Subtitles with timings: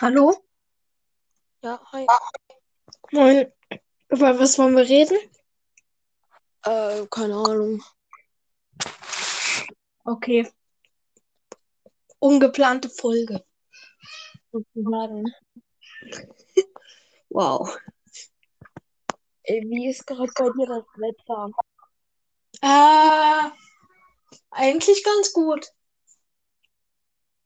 [0.00, 0.32] Hallo?
[1.60, 2.06] Ja, hi.
[3.10, 3.52] Moin.
[4.08, 5.18] Über was wollen wir reden?
[6.62, 7.82] Äh, keine Ahnung.
[10.04, 10.48] Okay.
[12.20, 13.44] Ungeplante Folge.
[14.52, 15.24] Sozusagen.
[17.30, 17.76] Wow.
[19.42, 21.50] Ey, wie ist gerade bei dir das Wetter?
[22.62, 23.50] Äh,
[24.50, 25.66] eigentlich ganz gut.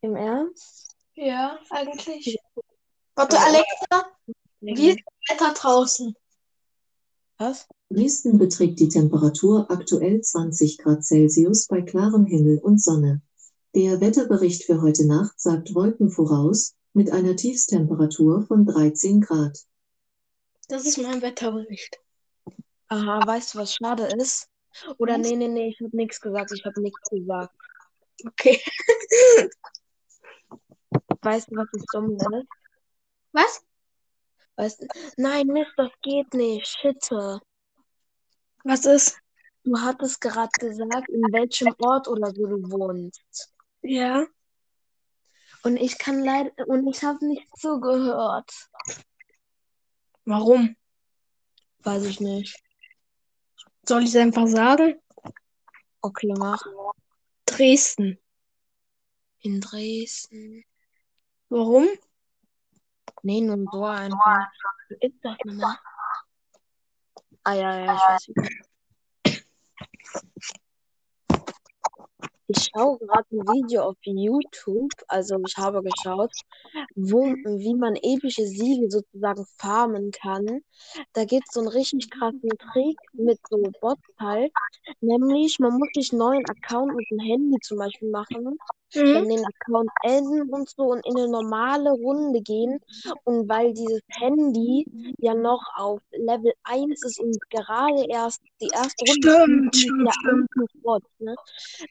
[0.02, 0.94] Im Ernst?
[1.14, 2.38] Ja, eigentlich.
[3.14, 3.42] Warte, Ja.
[3.44, 4.06] Alexa,
[4.60, 6.14] wie ist das Wetter draußen?
[7.38, 7.66] Was?
[7.91, 13.20] Dresden beträgt die Temperatur aktuell 20 Grad Celsius bei klarem Himmel und Sonne.
[13.74, 19.58] Der Wetterbericht für heute Nacht sagt Wolken voraus, mit einer Tiefstemperatur von 13 Grad.
[20.68, 21.98] Das ist mein Wetterbericht.
[22.88, 24.48] Aha, weißt du, was schade ist?
[24.98, 25.27] Oder Was?
[25.27, 26.52] nee, nee, nee, ich habe nichts gesagt.
[26.52, 27.55] Ich habe nichts gesagt.
[28.27, 28.60] Okay.
[31.22, 32.46] Weißt du, was das dumm ist?
[33.33, 33.64] Was?
[34.56, 34.86] Du?
[35.16, 36.66] Nein, Mist, das geht nicht.
[36.66, 37.41] Shitte.
[38.64, 39.19] Was ist?
[39.64, 43.52] Du hattest gerade gesagt, in welchem Ort oder so du wohnst.
[43.83, 44.27] Ja.
[45.62, 48.50] Und ich kann leider, und ich habe nicht zugehört.
[50.24, 50.77] Warum?
[51.80, 52.61] Weiß ich nicht.
[53.86, 55.00] Soll ich es einfach sagen?
[56.00, 56.64] Okay, mach.
[57.46, 58.19] Dresden.
[59.41, 60.64] In Dresden.
[61.48, 61.89] Warum?
[63.22, 64.48] Nee, nur so einfach.
[64.88, 65.77] Wie ist das nochmal?
[67.44, 68.48] Ah, ja, ja, ich weiß wieder.
[72.48, 76.32] Ich schaue gerade ein Video auf YouTube, also ich habe geschaut,
[76.94, 80.61] wo, wie man epische Siege sozusagen farmen kann.
[81.14, 84.52] Da gibt es so einen richtig krassen Trick mit so Bots halt.
[85.00, 88.58] Nämlich, man muss sich einen neuen Account mit dem Handy zum Beispiel machen,
[88.95, 89.29] dann Mhm.
[89.29, 92.80] den Account enden und so und in eine normale Runde gehen.
[93.25, 94.86] Und weil dieses Handy
[95.19, 100.83] ja noch auf Level 1 ist und gerade erst die erste Runde Stimmt, stimmt, stimmt.
[100.83, 101.35] Bot, ne?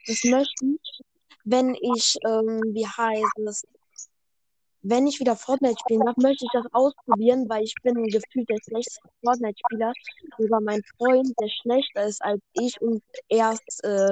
[0.08, 1.02] Das möchte ich,
[1.44, 3.66] wenn ich, ähm, wie heißt es,
[4.84, 8.58] wenn ich wieder Fortnite spielen darf, möchte ich das ausprobieren, weil ich bin gefühlt der
[8.64, 9.94] schlechteste Fortnite-Spieler.
[10.40, 14.10] Sogar mein Freund, der schlechter ist als ich und erst, äh,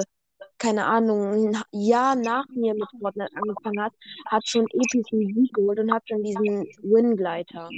[0.60, 3.94] keine Ahnung, ein Jahr nach mir mit Fortnite angefangen hat,
[4.26, 7.70] hat schon epischen Sieg geholt und hat schon diesen Wingleiter.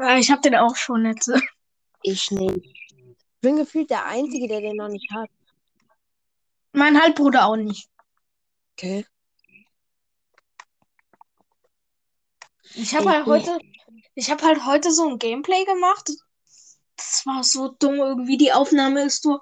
[0.00, 1.30] Äh, Ich hab den auch schon jetzt.
[2.02, 2.64] Ich nicht.
[2.64, 5.28] Ich bin gefühlt der Einzige, der den noch nicht hat.
[6.72, 7.88] Mein Halbbruder auch nicht.
[8.72, 9.06] Okay.
[12.74, 13.58] Ich habe halt heute,
[14.14, 16.10] ich habe halt heute so ein Gameplay gemacht.
[16.96, 18.38] Das war so dumm irgendwie.
[18.38, 19.40] Die Aufnahme ist so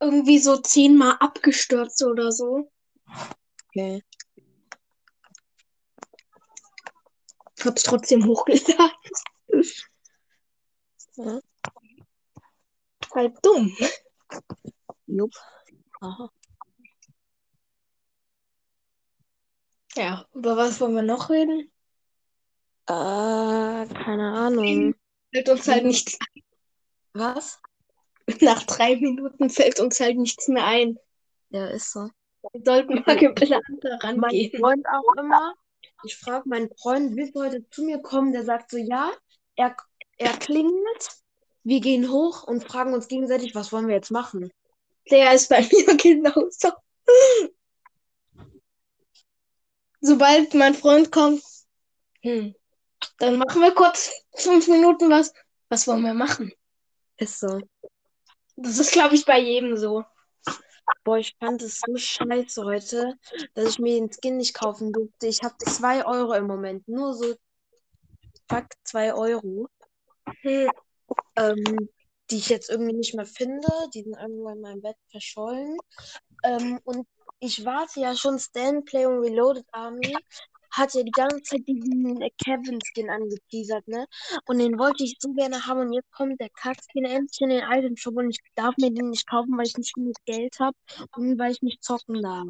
[0.00, 2.70] irgendwie so zehnmal abgestürzt oder so.
[3.68, 4.02] Okay.
[7.58, 8.90] Ich hab's trotzdem hochgeladen.
[11.16, 11.38] Ja.
[13.14, 13.76] Halt dumm.
[15.06, 15.34] Jupp.
[16.00, 16.30] Aha.
[19.96, 21.70] Ja, über was wollen wir noch reden?
[22.86, 24.94] Äh, keine Ahnung.
[25.32, 26.18] Fällt uns halt nichts.
[27.12, 27.59] Was?
[28.40, 30.98] Nach drei Minuten fällt uns halt nichts mehr ein.
[31.50, 32.08] Ja, ist so.
[32.52, 34.58] Wir sollten mal geplant Mein rangehen.
[34.58, 35.54] Freund auch immer.
[36.04, 38.32] Ich frage meinen Freund, willst du heute zu mir kommen?
[38.32, 39.10] Der sagt so, ja.
[39.56, 39.76] Er,
[40.16, 41.08] er klingelt.
[41.62, 44.50] Wir gehen hoch und fragen uns gegenseitig, was wollen wir jetzt machen?
[45.10, 46.70] Der ist bei mir genauso.
[50.00, 51.42] Sobald mein Freund kommt,
[52.22, 52.54] hm,
[53.18, 55.32] dann machen wir kurz fünf Minuten was.
[55.68, 56.52] Was wollen wir machen?
[57.18, 57.60] Ist so.
[58.62, 60.04] Das ist, glaube ich, bei jedem so.
[61.02, 63.14] Boah, ich fand es so scheiße heute,
[63.54, 65.28] dass ich mir den Skin nicht kaufen durfte.
[65.28, 66.86] Ich habe zwei Euro im Moment.
[66.86, 67.34] Nur so,
[68.50, 69.66] fuck, zwei Euro.
[70.42, 70.70] Hm.
[71.36, 71.88] ähm,
[72.30, 73.66] die ich jetzt irgendwie nicht mehr finde.
[73.94, 75.78] Die sind irgendwo in meinem Bett verschollen.
[76.44, 77.06] Ähm, und
[77.40, 80.14] ich warte ja schon, Stan Play und Reloaded Army
[80.70, 84.06] hat ja die ganze Zeit diesen Kevin-Skin angeteasert, ne?
[84.46, 85.80] Und den wollte ich so gerne haben.
[85.80, 89.10] Und jetzt kommt der Kack-Skin endlich in den Item Shop und ich darf mir den
[89.10, 90.76] nicht kaufen, weil ich nicht genug Geld habe
[91.16, 92.48] und weil ich nicht zocken darf.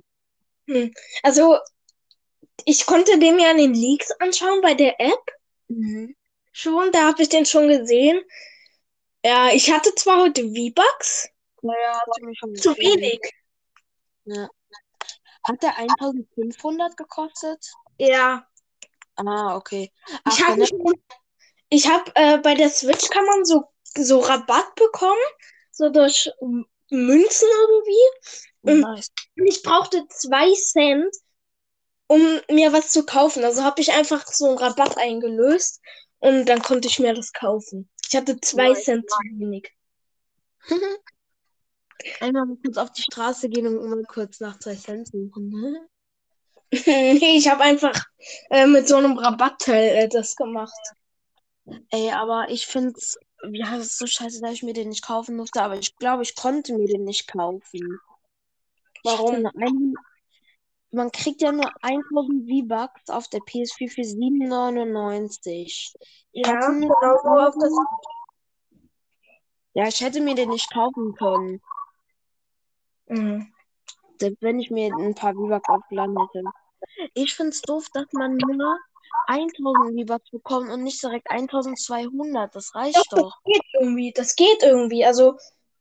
[0.66, 0.92] Hm.
[1.22, 1.58] Also,
[2.64, 5.30] ich konnte den ja in den Leaks anschauen bei der App
[5.70, 6.16] Mhm.
[6.52, 6.90] schon.
[6.92, 8.20] Da habe ich den schon gesehen.
[9.24, 11.28] Ja, ich hatte zwar heute V-Bucks,
[11.62, 13.20] Naja, mir zu wenig.
[14.24, 14.48] Ja.
[15.46, 17.64] Hat der 1500 gekostet?
[18.00, 18.46] Ja,
[19.16, 19.92] Ah, okay.
[20.08, 20.94] ich Ach, habe dann- schon,
[21.68, 23.64] ich habe äh, bei der Switch kann man so
[23.96, 25.20] so Rabatt bekommen,
[25.72, 26.30] so durch
[26.90, 28.32] Münzen irgendwie.
[28.62, 29.10] Und nice.
[29.34, 31.14] ich brauchte zwei Cent
[32.06, 33.44] um mir was zu kaufen.
[33.44, 35.80] Also habe ich einfach so einen Rabatt eingelöst
[36.18, 37.88] und dann konnte ich mir das kaufen.
[38.08, 38.84] Ich hatte zwei Nice.
[38.84, 39.72] Cent zu wenig.
[42.20, 45.76] Einmal mal kurz auf die Straße gehen und mal kurz nach zwei Cent suchen.
[46.72, 46.80] Ne?
[47.20, 48.04] nee, ich habe einfach
[48.50, 50.72] äh, mit so einem Rabattteil äh, das gemacht.
[51.90, 53.18] Ey, aber ich find's,
[53.52, 56.22] ja, es ist so scheiße, dass ich mir den nicht kaufen musste, aber ich glaube,
[56.22, 58.00] ich konnte mir den nicht kaufen.
[59.02, 59.42] Warum?
[59.42, 59.94] nur ein,
[60.90, 65.54] man kriegt ja nur 1000 V-Bucks auf der PS4 für 7,99.
[65.56, 65.94] Ich
[66.32, 67.72] Ja, genau auf das.
[69.72, 71.60] Ja, ich hätte mir den nicht kaufen können,
[73.10, 73.52] Mhm.
[74.20, 76.44] Selbst wenn ich mir ein paar V-Bucks aufgeladen hätte.
[77.14, 78.78] Ich find's doof, dass man nur
[79.26, 82.54] 1000 V-Bucks bekommt und nicht direkt 1200.
[82.54, 83.38] Das reicht Doch, das doch.
[83.44, 84.12] geht irgendwie.
[84.12, 85.04] Das geht irgendwie.
[85.04, 85.36] Also,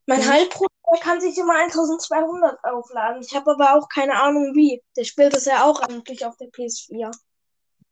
[0.06, 0.30] mein Mhm.
[0.30, 3.22] Halbbruder der kann sich immer 1200 aufladen.
[3.22, 4.82] Ich habe aber auch keine Ahnung wie.
[4.98, 7.12] Der spielt es ja auch eigentlich auf der PS4.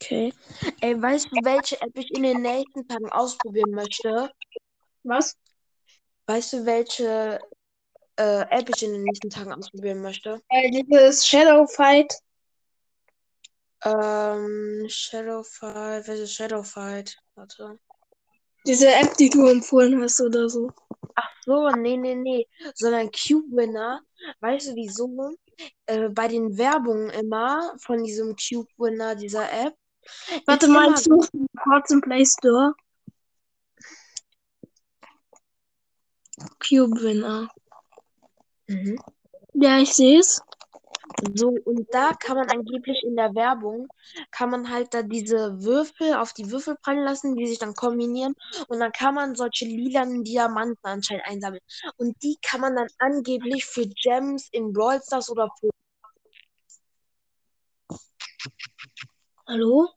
[0.02, 0.34] Okay.
[0.82, 4.32] Ey, weißt du, welche App ich in den nächsten Tagen ausprobieren möchte?
[5.04, 5.36] Was?
[6.28, 7.40] Weißt du, welche
[8.18, 10.42] äh, App ich in den nächsten Tagen ausprobieren möchte?
[10.50, 12.14] Äh, dieses Shadow Fight.
[13.84, 16.08] Ähm, Shadowfight.
[16.08, 17.18] Welche Shadowfight?
[17.36, 17.80] Warte.
[18.66, 20.72] Diese App, die du empfohlen hast oder so.
[21.16, 22.48] Ach so, nee, nee, nee.
[22.75, 24.02] Sondern Cube Winner.
[24.42, 25.36] Weißt du wieso?
[25.86, 29.75] Äh, bei den Werbungen immer von diesem Cube Winner, dieser App.
[30.46, 31.30] Warte ist ich suche
[31.63, 32.74] kurz im Play Store.
[36.60, 37.50] Cube Winner.
[38.68, 39.00] Mhm.
[39.54, 40.42] Ja, ich sehe es.
[41.34, 43.88] So, und da kann man angeblich in der Werbung,
[44.31, 48.36] kann man halt da diese Würfel auf die Würfel prallen lassen, die sich dann kombinieren.
[48.68, 51.62] Und dann kann man solche lilanen Diamanten anscheinend einsammeln.
[51.98, 55.70] Und die kann man dann angeblich für Gems in Brawl Stars oder für
[59.48, 59.88] Hallo?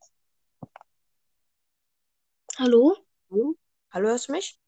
[2.56, 2.96] Hallo?
[3.30, 3.54] Hallo?
[3.90, 4.58] Hallo, hörst du mich?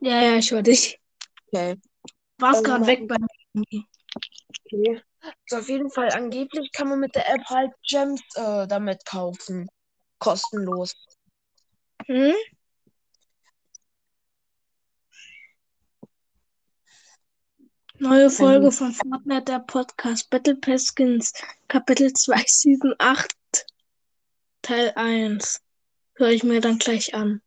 [0.00, 1.00] Ja, ja, ich höre dich.
[1.46, 1.76] Okay.
[2.40, 3.16] Warst Ähm, gerade weg bei
[3.52, 3.84] mir.
[4.66, 5.02] Okay.
[5.46, 9.68] So, auf jeden Fall, angeblich kann man mit der App halt Gems äh, damit kaufen.
[10.18, 10.94] Kostenlos.
[12.06, 12.34] Hm?
[17.98, 21.34] Neue Folge von Fortnite, der Podcast Battle Pass Skins,
[21.68, 23.30] Kapitel 2, Season 8,
[24.62, 25.60] Teil 1.
[26.14, 27.42] Höre ich mir dann gleich an.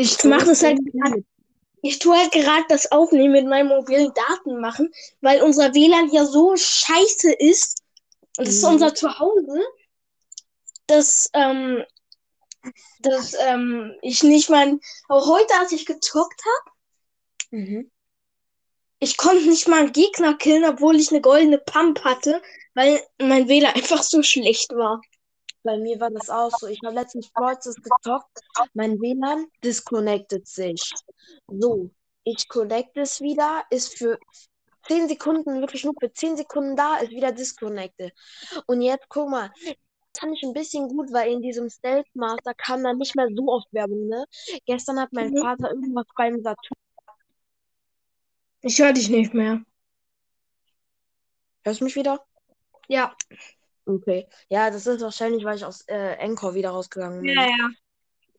[0.00, 0.78] Ich mache das halt,
[1.82, 6.24] ich tue halt gerade das Aufnehmen mit meinen mobilen Daten machen, weil unser WLAN ja
[6.24, 7.82] so scheiße ist.
[8.36, 8.74] Und das ist Mhm.
[8.74, 9.60] unser Zuhause,
[10.86, 11.84] dass, ähm,
[13.00, 14.78] dass ähm, ich nicht mal,
[15.08, 16.76] auch heute, als ich gezockt habe,
[17.50, 17.90] Mhm.
[19.00, 22.40] ich konnte nicht mal einen Gegner killen, obwohl ich eine goldene Pump hatte,
[22.74, 25.00] weil mein WLAN einfach so schlecht war.
[25.62, 26.66] Bei mir war das auch so.
[26.66, 28.40] Ich habe letztens Stars gezockt.
[28.74, 30.92] Mein WLAN disconnected sich.
[31.48, 31.90] So,
[32.24, 34.18] ich connect es wieder, ist für
[34.86, 38.12] 10 Sekunden, wirklich nur für 10 Sekunden da, ist wieder disconnected.
[38.66, 39.50] Und jetzt guck mal,
[40.12, 43.28] das fand ich ein bisschen gut, weil in diesem Stealth Master kam dann nicht mehr
[43.34, 44.24] so oft Werbung, ne?
[44.66, 45.38] Gestern hat mein Mhm.
[45.38, 46.76] Vater irgendwas beim Saturn.
[48.62, 49.62] Ich höre dich nicht mehr.
[51.64, 52.24] Hörst du mich wieder?
[52.88, 53.14] Ja.
[53.88, 54.28] Okay.
[54.50, 57.36] Ja, das ist wahrscheinlich, weil ich aus äh, Anchor wieder rausgegangen bin.
[57.36, 57.68] Ja, ja.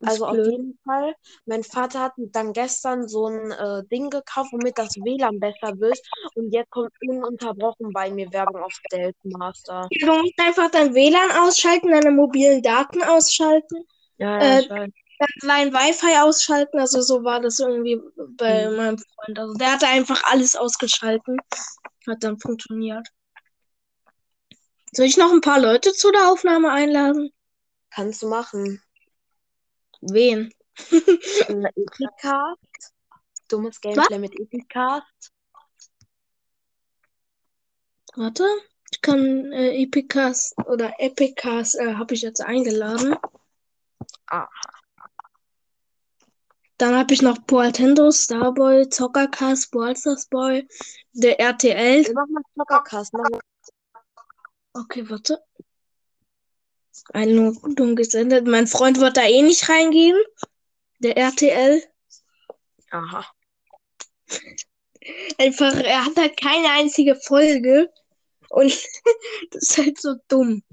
[0.03, 1.15] Also auf jeden Fall,
[1.45, 5.99] mein Vater hat dann gestern so ein äh, Ding gekauft, womit das WLAN besser wird.
[6.35, 9.91] Und jetzt kommt ununterbrochen bei mir Werbung auf Stealth Master.
[9.91, 13.85] Ja, Du musst einfach dein WLAN ausschalten, deine mobilen Daten ausschalten,
[14.17, 14.91] Ja, Äh, ich weiß.
[15.41, 16.79] dein Wi-Fi ausschalten.
[16.79, 18.01] Also so war das irgendwie
[18.37, 18.75] bei Mhm.
[18.77, 19.39] meinem Freund.
[19.39, 21.37] Also der hatte einfach alles ausgeschalten.
[22.07, 23.07] Hat dann funktioniert.
[24.91, 27.31] Soll ich noch ein paar Leute zu der Aufnahme einladen?
[27.91, 28.81] Kannst du machen.
[30.01, 30.53] Wen?
[30.91, 32.93] Äh, Epicast.
[33.47, 35.31] Dummes Gameplay mit Epicast.
[38.15, 38.45] Warte.
[38.91, 43.15] Ich kann äh, Epicast oder Epicast äh, habe ich jetzt eingeladen.
[44.27, 44.47] Ah.
[46.77, 50.67] Dann habe ich noch Poaltendo, Starboy, Zockercast, Ballstars Boy,
[51.13, 52.01] der RTL.
[52.13, 53.13] Machen mal Zockercast.
[53.13, 53.48] Machen wir-
[54.79, 55.43] Okay, warte.
[57.11, 58.47] Einladung gesendet.
[58.47, 60.17] Mein Freund wird da eh nicht reingehen.
[60.99, 61.83] Der RTL.
[62.91, 63.25] Aha.
[65.37, 67.91] Einfach, er hat halt keine einzige Folge.
[68.49, 68.71] Und
[69.51, 70.63] das ist halt so dumm.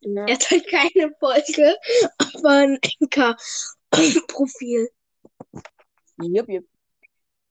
[0.00, 0.26] Ja.
[0.26, 1.76] Er hat halt keine Folge,
[2.18, 4.88] aber ein Enker-Profil.
[6.22, 6.66] Jupp, jupp.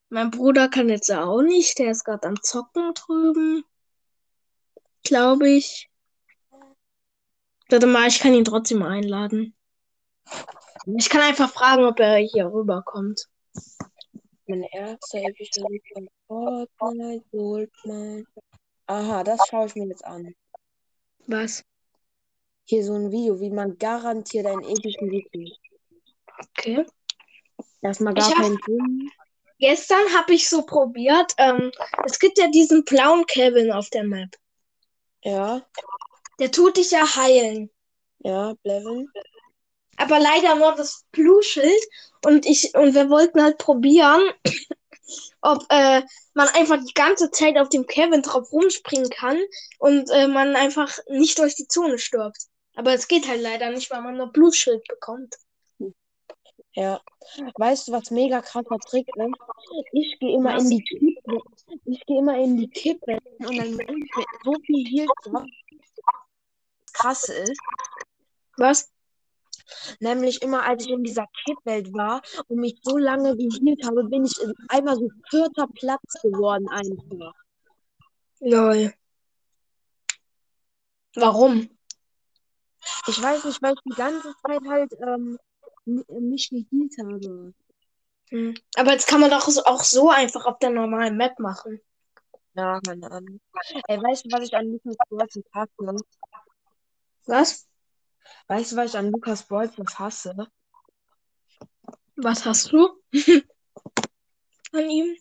[0.09, 1.77] Mein Bruder kann jetzt auch nicht.
[1.79, 3.63] Der ist gerade am Zocken drüben.
[5.03, 5.89] Glaube ich.
[7.69, 9.55] Warte mal, ich kann ihn trotzdem einladen.
[10.97, 13.25] Ich kann einfach fragen, ob er hier rüberkommt.
[14.47, 18.25] Mein erster Sieg von Fortnite, Goldman.
[18.87, 20.33] Aha, das schaue ich mir jetzt an.
[21.27, 21.63] Was?
[22.65, 25.59] Hier so ein Video, wie man garantiert einen epischen Sieg kriegt.
[26.57, 26.85] Okay.
[27.81, 29.11] Erstmal Ich gar keinen Sinn.
[29.59, 31.33] Gestern habe ich so probiert.
[31.37, 31.71] Ähm,
[32.05, 34.29] es gibt ja diesen blauen Kevin auf der Map.
[35.23, 35.61] Ja,
[36.39, 37.69] Der tut dich ja heilen.
[38.19, 39.07] ja, Blevin.
[39.97, 41.83] Aber leider nur das Blue-Schild.
[42.25, 44.21] Und ich, und wir wollten halt probieren,
[45.41, 46.01] ob äh,
[46.33, 49.39] man einfach die ganze Zeit auf dem Kevin drauf rumspringen kann
[49.79, 52.37] und äh, man einfach nicht durch die Zone stirbt.
[52.75, 55.35] Aber es geht halt leider nicht, weil man nur Blue-Schild bekommt.
[56.79, 57.01] Ja.
[57.57, 59.35] Weißt du, was mega krasser Trick ist?
[59.91, 60.63] Ich gehe immer Was?
[60.63, 61.41] in die Kippe.
[61.83, 65.43] Ich gehe immer in die Kippe und dann ich mir so viel Heal drauf.
[66.79, 67.59] Das Krasse ist,
[68.55, 68.93] Was?
[69.99, 74.23] nämlich immer als ich in dieser Kippwelt war und mich so lange gehealt habe, bin
[74.23, 77.33] ich in einmal so vierter Platz geworden einfach.
[78.39, 78.93] Lol.
[81.15, 81.69] Warum?
[83.07, 85.37] Ich weiß nicht, weil ich die ganze Zeit halt ähm,
[86.21, 87.53] mich gehealt habe.
[88.29, 88.53] Hm.
[88.75, 91.81] Aber jetzt kann man doch auch so einfach auf der normalen Map machen.
[92.53, 93.39] Ja, keine Ahnung.
[93.87, 95.95] Ey, weißt du, was ich an Lukas Brawls hasse?
[97.25, 97.67] Was?
[98.47, 100.47] Weißt du, was ich an Lukas Brawls hasse?
[102.15, 102.89] Was hast du?
[104.73, 105.15] An ihm?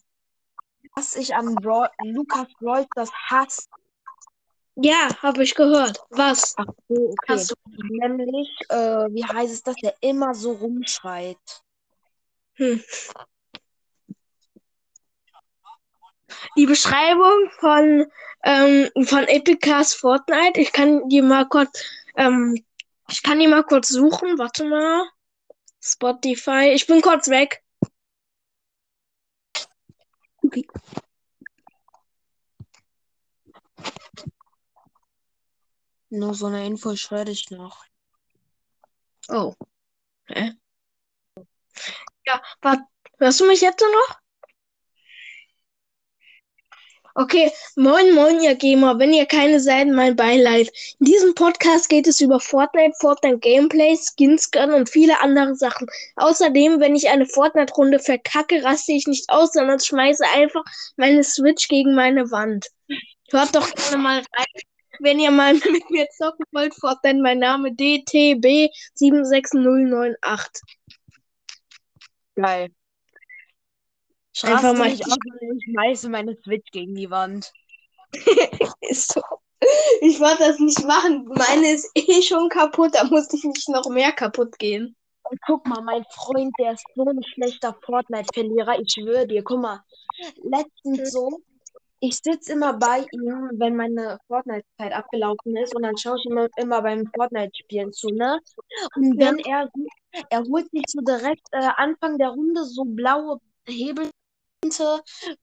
[0.95, 3.69] Was ich an Brawl Lukas Brawls das hasse.
[4.81, 5.99] Ja, habe ich gehört.
[6.11, 6.55] Was?
[6.57, 7.33] Ach so, okay.
[7.33, 7.55] Hast du?
[7.91, 11.37] Nämlich, äh, wie heißt es, dass der immer so rumschreit.
[12.55, 12.81] Hm.
[16.57, 18.07] Die Beschreibung von,
[18.45, 21.83] ähm, von Epicas Fortnite, ich kann die mal kurz,
[22.17, 22.65] ähm,
[23.11, 24.39] ich kann die mal kurz suchen.
[24.39, 25.09] Warte mal.
[25.81, 26.71] Spotify.
[26.73, 27.65] Ich bin kurz weg.
[30.45, 30.65] Okay.
[36.11, 37.85] Nur so eine Info schreibe ich noch.
[39.29, 39.55] Oh.
[40.27, 40.53] Hä?
[42.27, 42.85] Ja, warte.
[43.19, 44.19] Hörst du mich jetzt noch?
[47.21, 50.71] Okay, moin moin ihr Gamer, wenn ihr keine seid, mein Beileid.
[51.01, 55.89] In diesem Podcast geht es über Fortnite, Fortnite Gameplay, Skinscan und viele andere Sachen.
[56.15, 60.63] Außerdem, wenn ich eine Fortnite-Runde verkacke, raste ich nicht aus, sondern schmeiße einfach
[60.97, 62.67] meine Switch gegen meine Wand.
[63.33, 64.63] Hört doch gerne mal rein.
[65.01, 70.61] Wenn ihr mal mit mir zocken wollt, Fortnite, mein Name DTB76098.
[72.35, 72.71] Geil.
[74.35, 77.53] Ich Einfach mal- sondern ich schmeiße meine Switch gegen die Wand.
[78.81, 79.21] Ist so.
[80.01, 81.25] Ich wollte das nicht machen.
[81.27, 84.95] Meine ist eh schon kaputt, da musste ich nicht noch mehr kaputt gehen.
[85.25, 88.79] Und guck mal, mein Freund, der ist so ein schlechter Fortnite-Verlierer.
[88.81, 89.83] Ich schwöre dir, guck mal.
[90.45, 91.41] Letztens so,
[92.01, 96.49] ich sitze immer bei ihm, wenn meine Fortnite-Zeit abgelaufen ist und dann schaue ich immer,
[96.57, 98.41] immer beim Fortnite-Spielen zu, ne?
[98.97, 99.69] Und wenn er,
[100.31, 104.11] er holt sich so direkt äh, Anfang der Runde so blaue Hebel,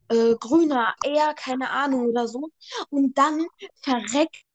[0.09, 2.49] äh, grüner R, keine Ahnung oder so.
[2.89, 3.45] Und dann
[3.81, 4.54] verreckt er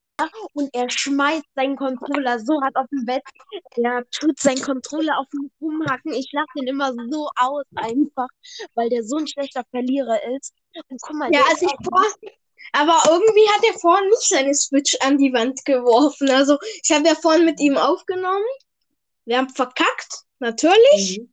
[0.55, 3.23] und er schmeißt seinen Controller so hart auf dem Bett.
[3.77, 6.13] Er tut seinen Controller auf mich rumhacken.
[6.13, 8.29] Ich lache den immer so aus einfach,
[8.75, 10.55] weil der so ein schlechter Verlierer ist.
[10.89, 12.05] Und guck mal, Ja, also ich vor,
[12.73, 16.31] aber irgendwie hat er vorhin nicht seine Switch an die Wand geworfen.
[16.31, 18.45] Also ich habe ja vorhin mit ihm aufgenommen.
[19.25, 21.19] Wir haben verkackt, natürlich.
[21.21, 21.33] Mhm.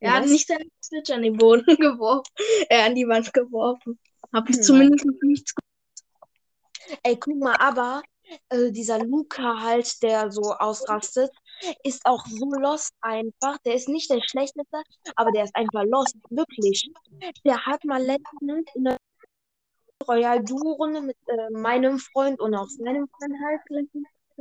[0.00, 2.32] Er hat nicht seine Switch an den Boden geworfen,
[2.68, 3.98] äh, an die Wand geworfen.
[4.32, 4.64] Habe ich Nein.
[4.64, 5.54] zumindest nichts
[7.02, 8.02] Ey, guck mal, aber
[8.48, 11.30] äh, dieser Luca halt, der so ausrastet,
[11.82, 13.58] ist auch so lost einfach.
[13.64, 14.82] Der ist nicht der schlechteste,
[15.16, 16.90] aber der ist einfach lost, wirklich.
[17.44, 18.96] Der hat mal letztens in der
[20.06, 23.60] Royal Duo Runde mit äh, meinem Freund und auch seinem Freund halt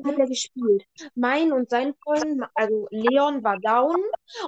[0.06, 0.84] hat er gespielt.
[1.16, 4.02] Mein und sein Freund, also Leon war down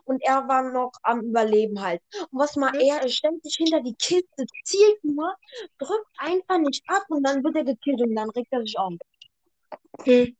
[0.05, 2.01] und er war noch am Überleben halt.
[2.31, 5.33] Und was mal er, er stellt sich hinter die Kiste, zielt nur,
[5.77, 8.93] drückt einfach nicht ab und dann wird er gekillt und dann regt er sich auf.
[10.03, 10.35] Hm.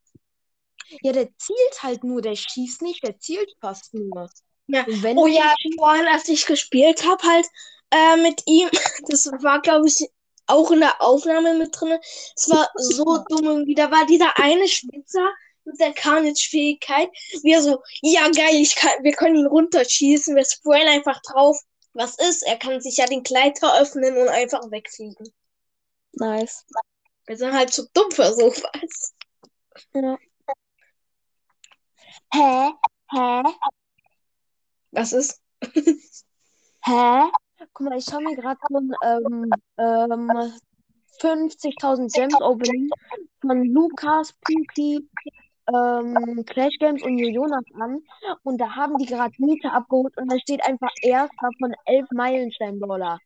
[1.01, 4.29] Ja, der zielt halt nur, der schießt nicht, der zielt fast nur.
[4.67, 4.86] Ja.
[5.15, 7.45] Oh ja, vorhin, als ich gespielt habe, halt
[7.91, 8.69] äh, mit ihm,
[9.07, 10.09] das war, glaube ich,
[10.48, 11.98] auch in der Aufnahme mit drin.
[12.36, 13.75] Es war so dumm irgendwie.
[13.75, 15.29] Da war dieser eine Schwitzer
[15.65, 17.09] mit der Carnage-Fähigkeit,
[17.43, 21.59] wie er so, ja geil, ich kann, wir können ihn runterschießen, wir sprayen einfach drauf.
[21.93, 22.43] Was ist?
[22.43, 25.31] Er kann sich ja den Gleiter öffnen und einfach wegfliegen.
[26.13, 26.65] nice.
[27.25, 29.13] Wir sind halt zu dumm für sowas.
[29.93, 30.17] Ja.
[32.33, 32.71] Hä?
[33.12, 33.43] Hä?
[34.91, 35.41] Was ist?
[36.86, 37.29] Hä?
[37.74, 40.31] Guck mal, ich schaue mir gerade so ein ähm, ähm,
[41.21, 42.89] 50.000 Gems Opening
[43.41, 45.07] von Lukas, Pinky,
[45.67, 48.01] ähm, Clash Games und Jonas an.
[48.43, 53.19] Und da haben die gerade Miete abgeholt und da steht einfach erster von 11 Meilenstein-Brawler.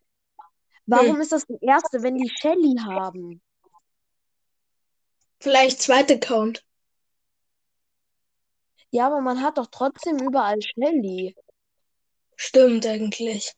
[0.86, 1.22] Warum Hm.
[1.22, 3.41] ist das der erste, wenn die Shelly haben?
[5.43, 6.65] Vielleicht zweiter Account.
[8.91, 11.35] Ja, aber man hat doch trotzdem überall Shelly.
[12.38, 13.51] Stimmt eigentlich.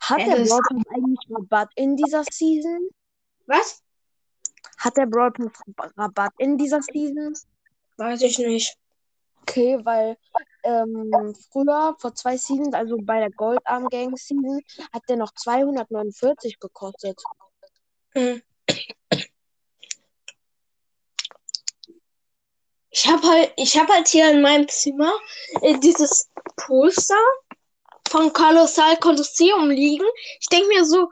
[0.00, 2.88] Hat der Brawl Pass eigentlich Rabatt in dieser Season?
[3.44, 3.82] Was?
[4.78, 7.34] Hat der Brawl Pass Rabatt in dieser Season?
[7.98, 8.78] Weiß ich nicht.
[9.42, 10.16] Okay, weil
[10.62, 16.58] ähm, früher, vor zwei Seasons, also bei der Goldarm Gang Season, hat der noch 249
[16.58, 17.20] gekostet.
[18.14, 18.40] Hm.
[22.90, 25.12] Ich habe halt, ich habe halt hier in meinem Zimmer
[25.60, 27.14] äh, dieses Poster
[28.08, 30.06] von Colossal Colosseum liegen.
[30.40, 31.10] Ich denke mir so,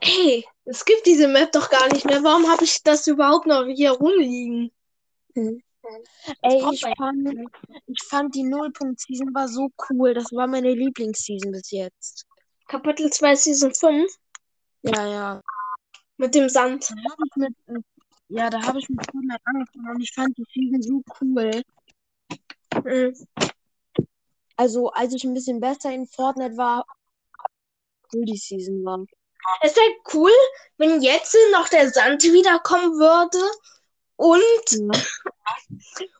[0.00, 2.22] hey, es gibt diese Map doch gar nicht mehr.
[2.22, 4.72] Warum habe ich das überhaupt noch hier rumliegen?
[5.34, 7.50] Ey, braucht ich fand,
[7.86, 10.14] ich fand die Nullpunkt-Season war so cool.
[10.14, 12.24] Das war meine Lieblingsseason bis jetzt.
[12.68, 14.10] Kapitel 2 Season 5
[14.82, 15.40] Ja, ja.
[16.16, 16.90] Mit dem Sand.
[16.90, 16.96] Da
[17.36, 17.54] mit,
[18.28, 21.62] ja, da habe ich mit Fortnite angefangen und ich fand die Season so cool.
[22.74, 23.14] Hm.
[24.56, 26.86] Also, als ich ein bisschen besser in Fortnite war,
[28.12, 29.04] cool die Season war.
[29.60, 30.30] Es wäre cool,
[30.78, 33.38] wenn jetzt noch der Sand wiederkommen würde
[34.16, 35.02] und, Ja.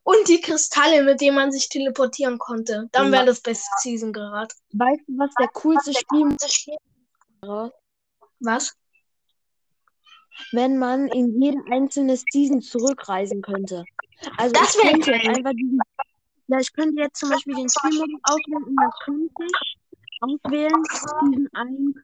[0.03, 2.89] und die Kristalle, mit denen man sich teleportieren konnte.
[2.93, 4.55] Dann wäre das beste Season gerade.
[4.73, 6.37] Weißt du, was der coolste Spiel
[7.41, 7.73] wäre?
[8.41, 8.77] Was?
[10.53, 13.85] Wenn man in jede einzelne Season zurückreisen könnte.
[14.37, 15.81] Also Das ich könnte jetzt einfach diesen,
[16.49, 19.79] ja, ich könnte jetzt zum Beispiel den Spielmodus auswählen und dann könnte ich
[20.21, 21.97] auswählen Season 1,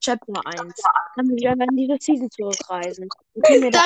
[0.00, 0.74] Chapter 1.
[1.16, 3.08] Dann würde ich einfach in diese Season zurückreisen.
[3.34, 3.80] Mir da.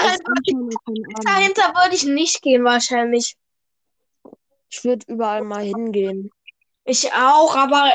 [1.25, 3.37] Dahinter würde ich nicht gehen, wahrscheinlich.
[4.69, 6.31] Ich würde überall mal hingehen.
[6.85, 7.93] Ich auch, aber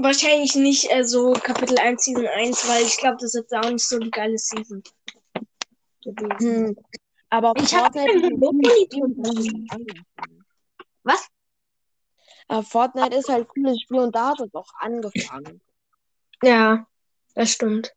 [0.00, 3.70] wahrscheinlich nicht äh, so Kapitel 1, Season 1, weil ich glaube, das ist jetzt auch
[3.70, 4.82] nicht so die geile Season.
[6.04, 6.66] Gewesen.
[6.68, 6.76] Hm.
[7.30, 9.40] Aber Ich hab Fortnite ist keinen ein Bock cooles in die Spiel und da hat
[9.40, 10.44] es auch angefangen.
[11.02, 11.28] Was?
[12.48, 15.60] Aber Fortnite ist halt ein cooles Spiel und da hat es auch angefangen.
[16.42, 16.86] Ja,
[17.34, 17.94] das stimmt.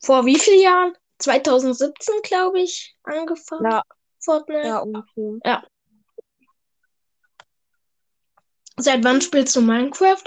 [0.00, 0.96] Vor wie vielen Jahren?
[1.18, 3.70] 2017, glaube ich, angefangen.
[3.70, 3.82] Ja,
[4.18, 4.66] Fortnite.
[4.66, 5.62] ja, ungefähr.
[8.76, 10.24] Seit wann spielst du Minecraft?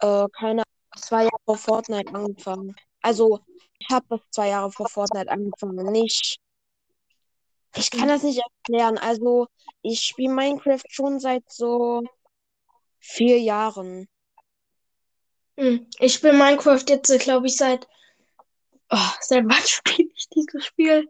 [0.00, 2.74] Äh, keine Ahnung, zwei Jahre vor Fortnite angefangen.
[3.06, 3.38] Also,
[3.78, 6.40] ich habe das zwei Jahre vor Fortnite angefangen, nicht.
[7.76, 8.98] Ich kann das nicht erklären.
[8.98, 9.46] Also,
[9.80, 12.02] ich spiele Minecraft schon seit so
[12.98, 14.08] vier Jahren.
[15.56, 15.88] Hm.
[16.00, 17.86] Ich spiele Minecraft jetzt, glaube ich, seit.
[18.90, 21.08] Oh, seit wann spiele ich dieses Spiel?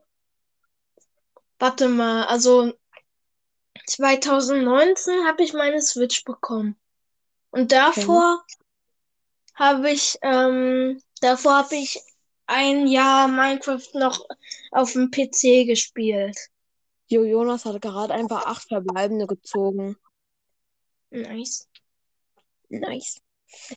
[1.58, 2.74] Warte mal, also
[3.86, 6.76] 2019 habe ich meine Switch bekommen.
[7.48, 8.44] Und davor
[9.54, 12.00] habe ich, ähm, davor habe ich
[12.46, 14.26] ein Jahr Minecraft noch
[14.70, 16.36] auf dem PC gespielt.
[17.08, 19.96] Jo, Jonas hat gerade einfach acht Verbleibende gezogen.
[21.10, 21.68] Nice.
[22.68, 23.20] Nice.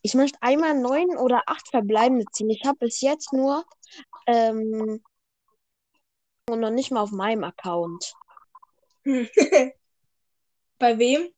[0.02, 2.50] Ich möchte einmal neun oder acht Verbleibende ziehen.
[2.50, 3.64] Ich habe bis jetzt nur
[4.26, 5.02] ähm,
[6.50, 8.14] und noch nicht mal auf meinem Account.
[10.80, 11.30] Bei wem?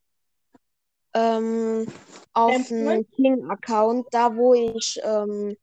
[1.13, 1.87] Ähm,
[2.33, 5.57] auf dem King-Account, da wo ich, ähm,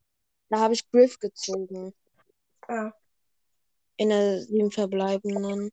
[0.49, 1.93] da habe ich Griff gezogen.
[2.67, 2.91] Ah.
[3.97, 5.71] In der sieben verbleibenden.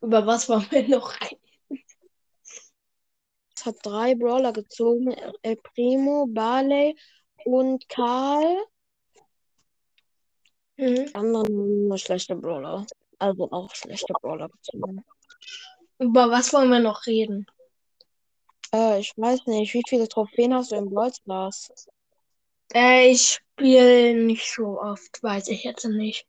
[0.00, 1.40] Über was wollen wir noch reden?
[3.56, 5.14] Es hat drei Brawler gezogen.
[5.42, 6.96] El Primo, Barley
[7.44, 8.56] und Karl.
[10.76, 11.06] Mhm.
[11.06, 12.86] Die anderen haben nur schlechte Brawler.
[13.18, 15.04] Also auch schlechte Brawler gezogen.
[15.98, 17.46] Über was wollen wir noch reden?
[18.74, 21.70] Äh, ich weiß nicht, wie viele Trophäen hast du im Brawl Stars?
[22.72, 26.26] Äh, ich spiele nicht so oft, weiß ich jetzt nicht.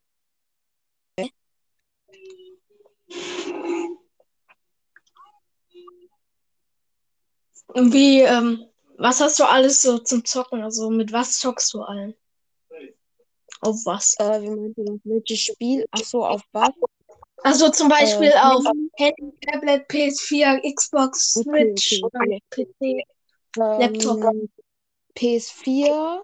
[7.73, 8.65] Wie, ähm,
[8.97, 10.61] was hast du alles so zum Zocken?
[10.61, 12.15] Also mit was zockst du allen?
[13.61, 14.15] Auf was?
[14.19, 14.99] Äh, wie meinst du das?
[15.03, 15.85] Welches Spiel?
[15.91, 16.69] Ach so, auf was?
[17.43, 18.63] Also zum Beispiel Äh, auf
[18.97, 22.65] Handy, Tablet, PS4, Xbox, Okay, Switch, okay, okay.
[22.79, 23.03] PC.
[23.57, 24.35] Ähm, Laptop.
[25.15, 26.21] PS4,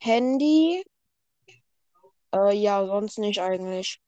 [0.00, 0.84] Handy.
[2.34, 4.00] Äh, ja, sonst nicht eigentlich.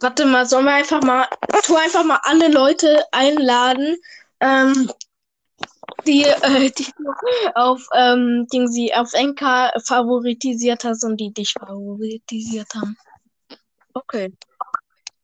[0.00, 1.26] Warte mal, sollen wir einfach mal,
[1.64, 3.96] tu einfach mal alle Leute einladen,
[4.40, 4.90] ähm,
[6.06, 6.92] die, äh, die
[7.54, 12.96] auf, ähm, Ding sie auf NK favoritisiert hast und die dich favoritisiert haben.
[13.94, 14.32] Okay.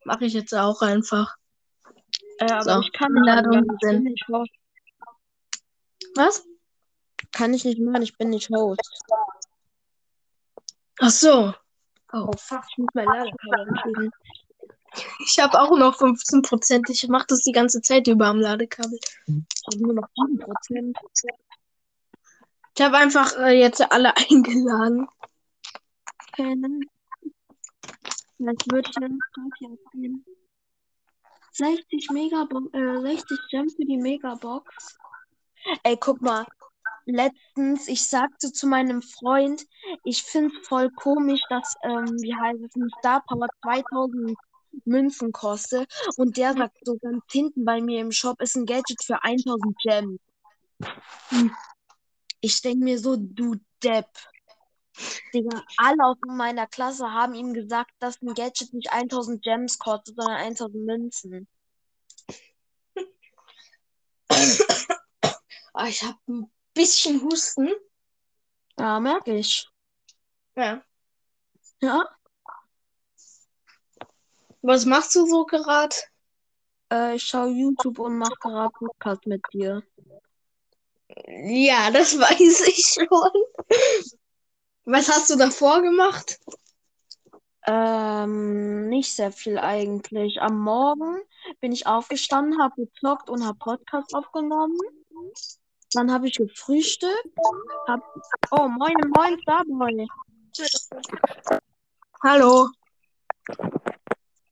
[0.05, 1.37] Mache ich jetzt auch einfach.
[2.38, 4.09] Äh, aber So, ich kann Einladung sind.
[6.14, 6.44] Was?
[7.33, 8.81] Kann ich nicht machen, ich bin nicht Host.
[11.01, 11.55] Ach so.
[12.12, 14.11] Oh fuck, ich muss mein Ladekabel anschließen.
[15.25, 16.90] Ich habe auch noch 15%.
[16.90, 18.99] Ich mache das die ganze Zeit über am Ladekabel.
[19.27, 20.95] Ich habe nur noch 7%.
[22.77, 25.07] Ich habe einfach äh, jetzt alle eingeladen.
[26.35, 26.85] kennen.
[28.37, 29.19] Vielleicht würde ich dann
[29.59, 30.25] hier aufnehmen.
[31.53, 34.99] 60 Megabox, äh, 60 Gems für die Megabox.
[35.83, 36.47] Ey, guck mal.
[37.11, 39.66] Letztens, ich sagte zu meinem Freund,
[40.05, 44.37] ich find's voll komisch, dass, ähm, wie heißt es, ein Star Power 2000
[44.85, 45.92] Münzen kostet.
[46.16, 49.77] Und der sagt so ganz hinten bei mir im Shop ist ein Gadget für 1000
[49.83, 50.20] Gems.
[51.29, 51.55] Hm.
[52.40, 54.09] Ich denk mir so, du Depp.
[55.33, 60.16] Digga, alle aus meiner Klasse haben ihm gesagt, dass ein Gadget nicht 1000 Gems kostet,
[60.16, 61.49] sondern 1000 Münzen.
[65.73, 67.68] Ah, ich habe ein bisschen Husten.
[68.78, 69.68] Ja, merke ich.
[70.56, 70.83] Ja.
[71.83, 72.04] Ja,
[74.62, 75.96] Was machst du so gerade?
[76.92, 79.83] äh, ich schaue YouTube und mache gerade Podcast mit dir.
[81.26, 83.30] Ja, das weiß ich schon.
[84.85, 86.38] Was hast du davor gemacht?
[87.66, 90.40] Ähm, nicht sehr viel eigentlich.
[90.40, 91.20] Am Morgen
[91.61, 94.78] bin ich aufgestanden, habe gezockt und habe Podcast aufgenommen.
[95.92, 97.37] Dann habe ich gefrühstückt.
[97.88, 98.00] Hab...
[98.53, 100.07] Oh, moin, moin, Starboy.
[102.22, 102.68] Hallo.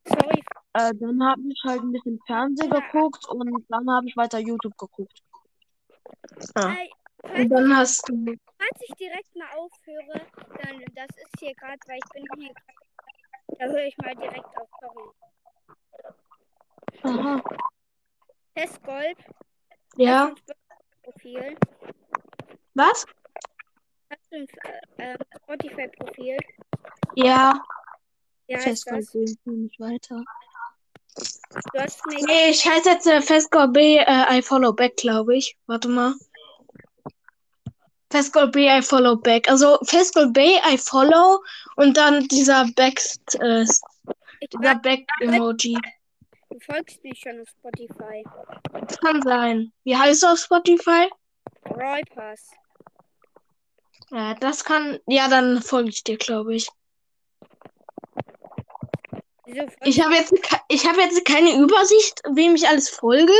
[0.05, 0.43] Sorry.
[0.73, 4.77] Äh, dann habe ich halt ein bisschen Fernsehen geguckt und dann habe ich weiter YouTube
[4.77, 5.21] geguckt.
[6.55, 6.73] Ah.
[6.73, 8.35] Ey, Und falls, dann hast du.
[8.57, 10.25] falls ich direkt mal aufhöre,
[10.63, 12.53] dann das ist hier gerade, weil ich bin hier.
[13.57, 14.69] Da höre ich mal direkt auf.
[14.79, 15.09] Sorry.
[17.03, 17.43] Aha.
[18.55, 19.17] Testgold.
[19.95, 20.31] Ja.
[20.31, 20.58] Hast
[21.09, 21.57] du ein Profil?
[22.73, 23.05] Was?
[24.09, 24.47] Hast du ein
[24.97, 26.37] äh, Spotify-Profil?
[27.15, 27.59] Ja.
[28.47, 30.23] Sehe ich nicht weiter.
[31.73, 32.23] Du hast mich.
[32.25, 35.57] Nee, ich heiße jetzt äh, Festgold B, äh, I follow back, glaube ich.
[35.67, 36.15] Warte mal.
[38.11, 39.49] Festgold B, I follow back.
[39.49, 41.43] Also Festgold B, I follow
[41.75, 42.99] und dann dieser Back,
[43.39, 43.65] äh,
[44.51, 45.77] dieser Back-Emoji.
[46.59, 48.23] Du folgst mir schon auf Spotify.
[49.01, 49.71] Kann sein.
[49.83, 51.09] Wie heißt du auf Spotify?
[51.65, 52.51] Roy Pass.
[54.11, 54.99] Ja, das kann.
[55.07, 56.69] Ja, dann folge ich dir, glaube ich.
[59.45, 60.33] Wieso folgst Ich habe jetzt,
[60.67, 63.33] ich habe jetzt keine Übersicht, wem ich alles folge.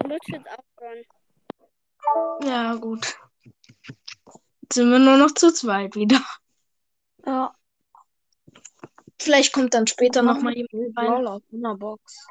[0.00, 2.48] Ich muss jetzt auch schon.
[2.48, 3.16] Ja, gut.
[4.62, 6.20] Jetzt sind wir nur noch zu zweit wieder.
[7.26, 7.54] Ja.
[9.20, 11.26] Vielleicht kommt dann später noch mal jemand rein.
[11.26, 12.26] Aus einer Box.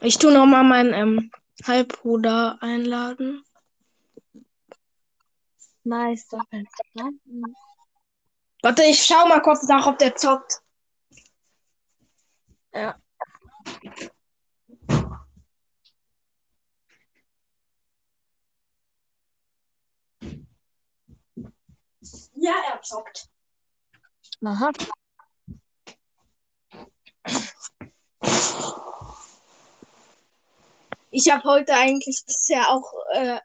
[0.00, 1.30] Ich tue noch mal meinen ähm,
[1.64, 3.42] Halbbruder einladen.
[5.84, 7.42] Nice, verstanden.
[8.62, 10.60] Warte, ich schau mal kurz nach, ob der zockt.
[12.74, 13.00] Ja.
[22.48, 23.28] Ja, er zockt.
[24.42, 24.70] Aha.
[31.10, 33.38] Ich habe heute eigentlich bisher auch äh,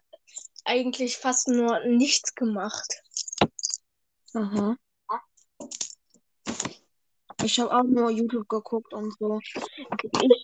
[0.63, 3.03] eigentlich fast nur nichts gemacht.
[4.35, 4.77] Aha.
[7.43, 9.41] Ich habe auch nur YouTube geguckt und so.
[9.41, 10.42] Ich,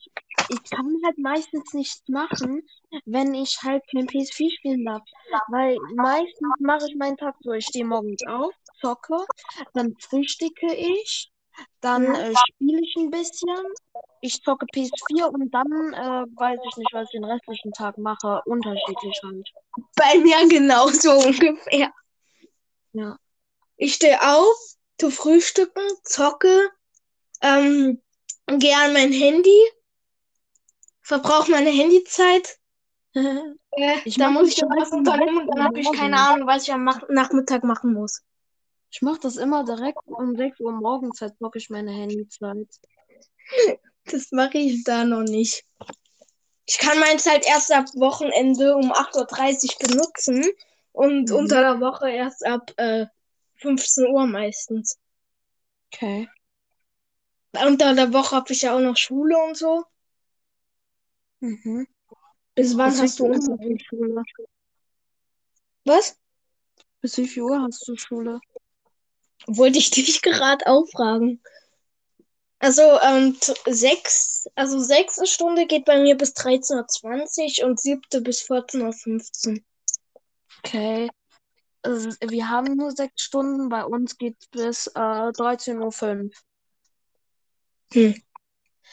[0.49, 2.67] ich kann halt meistens nichts machen,
[3.05, 5.03] wenn ich halt kein PS4 spielen darf.
[5.49, 7.51] Weil meistens mache ich meinen Tag so.
[7.53, 9.25] Ich stehe morgens auf, zocke,
[9.73, 11.31] dann frühstücke ich,
[11.81, 13.63] dann äh, spiele ich ein bisschen,
[14.21, 18.41] ich zocke PS4 und dann äh, weiß ich nicht, was ich den restlichen Tag mache.
[18.45, 19.49] Unterschiedlich halt.
[19.95, 21.93] Bei mir genauso ungefähr.
[22.93, 23.17] Ja.
[23.77, 24.57] Ich stehe auf,
[24.97, 26.69] tu frühstücken, zocke,
[27.41, 28.01] ähm,
[28.47, 29.61] gehe an mein Handy,
[31.09, 32.59] verbrauche meine Handyzeit.
[33.13, 36.17] Äh, Ich mach muss ich schon was unternehmen und dann habe ich keine.
[36.17, 38.21] Ahnung, was ich am Mach Nachmittag machen muss.
[38.91, 42.67] Ich mache das immer direkt um 6 Uhr morgens, halt zocke ich meine Handyzeit.
[44.05, 45.63] Das mache ich da noch nicht.
[46.67, 50.45] Ich kann meins halt erst ab Wochenende um 8.30 Uhr benutzen
[50.91, 51.35] und Mhm.
[51.35, 53.07] unter der Woche erst ab äh,
[53.57, 54.99] 15 Uhr meistens.
[55.93, 56.29] Okay.
[57.65, 59.83] Unter der Woche habe ich ja auch noch Schule und so.
[61.39, 61.87] Mhm.
[62.55, 64.23] Bis wann Bis hast du du Schule?
[65.85, 66.17] Was?
[67.01, 68.39] Bis wie viel Uhr hast du Schule?
[69.47, 71.41] Wollte ich dich gerade auch fragen.
[72.59, 78.41] Also, ähm, sechs, also sechste Stunde geht bei mir bis 13.20 Uhr und siebte bis
[78.41, 79.59] 14.15 Uhr.
[80.57, 81.09] Okay.
[81.81, 86.29] Also, wir haben nur sechs Stunden, bei uns geht's bis äh, 13.05 Uhr.
[87.93, 88.21] Hm.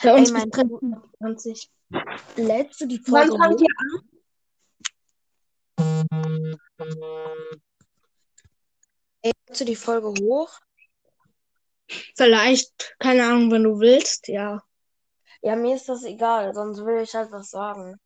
[0.02, 1.75] Bei uns Ey, bis 13.20 Uhr.
[2.36, 3.66] Lädst du die Wann Folge fangt hoch?
[3.66, 4.06] ihr an?
[9.58, 10.50] Du die Folge hoch?
[12.16, 14.62] Vielleicht, keine Ahnung, wenn du willst, ja.
[15.40, 17.98] Ja, mir ist das egal, sonst will ich halt was sagen.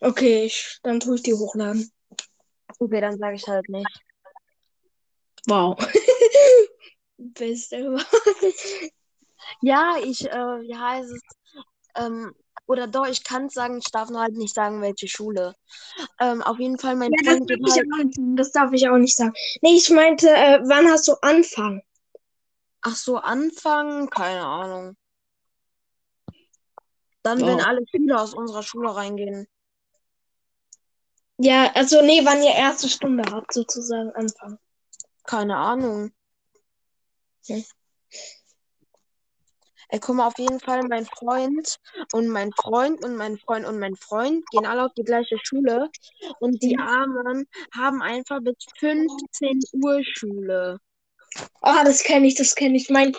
[0.00, 1.92] Okay, ich, dann tue ich die hochladen.
[2.78, 4.02] Okay, dann sage ich halt nicht.
[5.46, 5.76] Wow.
[7.18, 7.98] Beste.
[9.60, 11.22] Ja, ich, äh, wie heißt es?
[11.96, 12.34] Ähm,
[12.70, 15.54] oder doch, ich kann es sagen, ich darf nur halt nicht sagen, welche Schule.
[16.20, 17.86] Ähm, auf jeden Fall, mein Ja, das Freund ich halt.
[17.92, 19.32] auch nicht, das darf ich auch nicht sagen.
[19.60, 21.82] Nee, ich meinte, äh, wann hast du Anfang?
[22.82, 24.08] Ach so, anfangen?
[24.08, 24.96] Keine Ahnung.
[27.22, 27.66] Dann, wenn Wow.
[27.66, 29.48] alle Schüler aus unserer Schule reingehen.
[31.38, 34.58] Ja, also nee, wann ihr erste Stunde habt, sozusagen Anfang.
[35.24, 36.12] Keine Ahnung.
[37.42, 37.64] Okay.
[39.92, 41.76] Ey, guck mal, auf jeden Fall, mein Freund
[42.12, 45.90] und mein Freund und mein Freund und mein Freund gehen alle auf die gleiche Schule.
[46.38, 46.82] Und die Mhm.
[46.82, 50.78] Armen haben einfach bis 15 Uhr Schule.
[51.60, 52.88] Ah, das kenne ich, das kenne ich.
[52.88, 53.16] Mein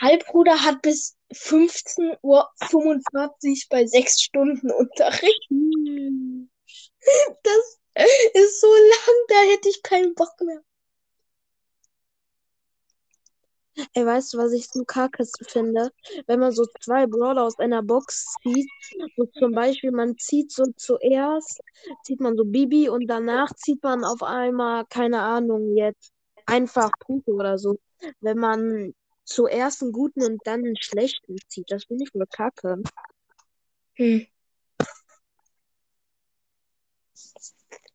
[0.00, 5.46] Halbbruder hat bis 15.45 Uhr bei sechs Stunden Unterricht.
[5.48, 6.48] Hm.
[7.42, 7.78] Das
[8.34, 10.62] ist so lang, da hätte ich keinen Bock mehr.
[13.94, 15.90] Ey, weißt du, was ich so kacke finde?
[16.26, 18.68] Wenn man so zwei Brawler aus einer Box zieht,
[19.16, 21.60] so zum Beispiel, man zieht so zuerst,
[22.04, 26.12] zieht man so Bibi und danach zieht man auf einmal, keine Ahnung, jetzt
[26.46, 27.78] einfach Puto oder so.
[28.20, 32.82] Wenn man zuerst einen guten und dann einen schlechten zieht, das finde ich voll kacke.
[33.94, 34.26] Hm.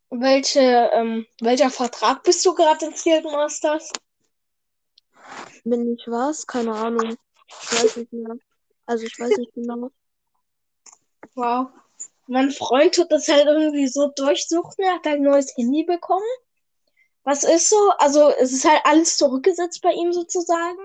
[0.10, 3.92] Welche, ähm, welcher Vertrag bist du gerade in Field Masters?
[5.64, 6.46] Bin ich was?
[6.48, 7.18] Keine Ahnung.
[7.62, 8.36] Ich weiß nicht mehr.
[8.86, 9.90] Also ich weiß nicht genau.
[11.36, 11.68] Wow.
[12.28, 14.84] Mein Freund tut das halt irgendwie so durchsuchen.
[14.84, 16.26] Er hat halt ein neues Handy bekommen.
[17.24, 17.92] Was ist so?
[17.98, 20.78] Also, es ist halt alles zurückgesetzt bei ihm sozusagen.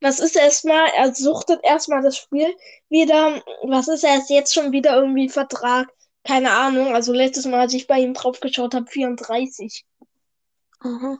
[0.00, 0.88] Was ist erstmal?
[0.96, 2.54] Er suchtet erstmal das Spiel
[2.88, 3.42] wieder.
[3.62, 5.88] Was ist er ist jetzt schon wieder irgendwie Vertrag?
[6.24, 6.94] Keine Ahnung.
[6.94, 9.84] Also, letztes Mal, als ich bei ihm drauf geschaut habe, 34.
[10.80, 11.18] Aha.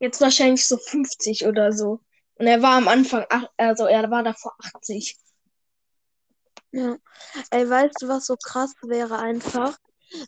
[0.00, 2.00] Jetzt wahrscheinlich so 50 oder so.
[2.34, 3.24] Und er war am Anfang,
[3.56, 5.16] also er war davor 80.
[6.72, 6.96] Ja.
[7.50, 9.76] Ey, weißt du, was so krass wäre einfach?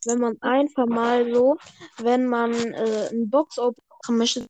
[0.04, 1.56] Wenn man einfach mal so,
[1.98, 4.46] wenn man äh, ein Box-Open machen möchte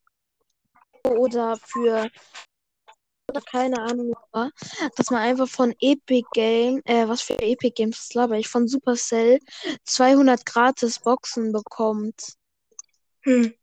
[1.04, 2.10] oder für
[3.28, 8.14] oder keine Ahnung dass man einfach von Epic Game, äh, was für Epic Games, das
[8.14, 9.38] laber ich, von Supercell
[9.84, 12.34] 200 gratis Boxen bekommt.
[13.22, 13.54] Hm.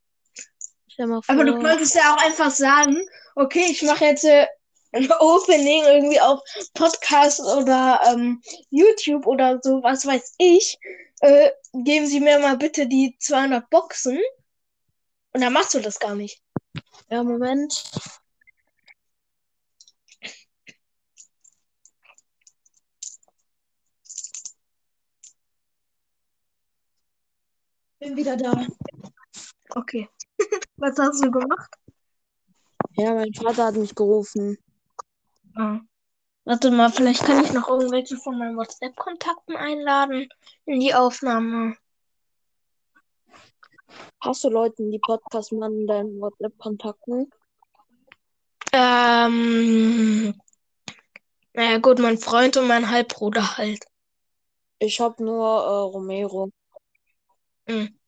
[1.08, 1.62] Mal Aber du vor.
[1.64, 2.98] könntest ja auch einfach sagen,
[3.36, 4.48] okay, ich mache jetzt äh,
[4.92, 6.42] ein Opening irgendwie auf
[6.74, 10.78] Podcast oder ähm, YouTube oder so, was weiß ich.
[11.22, 14.20] Äh, geben Sie mir mal bitte die 200 Boxen.
[15.34, 16.42] Und dann machst du das gar nicht.
[17.10, 17.84] Ja, Moment.
[28.00, 28.66] Bin wieder da.
[29.76, 30.08] Okay.
[30.78, 31.70] Was hast du gemacht?
[32.94, 34.58] Ja, mein Vater hat mich gerufen.
[35.56, 35.80] Ah.
[36.46, 40.28] Warte mal, vielleicht kann ich noch irgendwelche von meinen WhatsApp-Kontakten einladen
[40.66, 41.76] in die Aufnahme.
[44.22, 47.30] Hast du Leute, die Podcast machen, in deinen WhatsApp-Kontakten?
[48.72, 50.34] Ähm,
[51.54, 53.86] naja, gut, mein Freund und mein Halbbruder halt.
[54.80, 56.52] Ich hab nur äh, Romero.
[57.68, 57.99] Hm.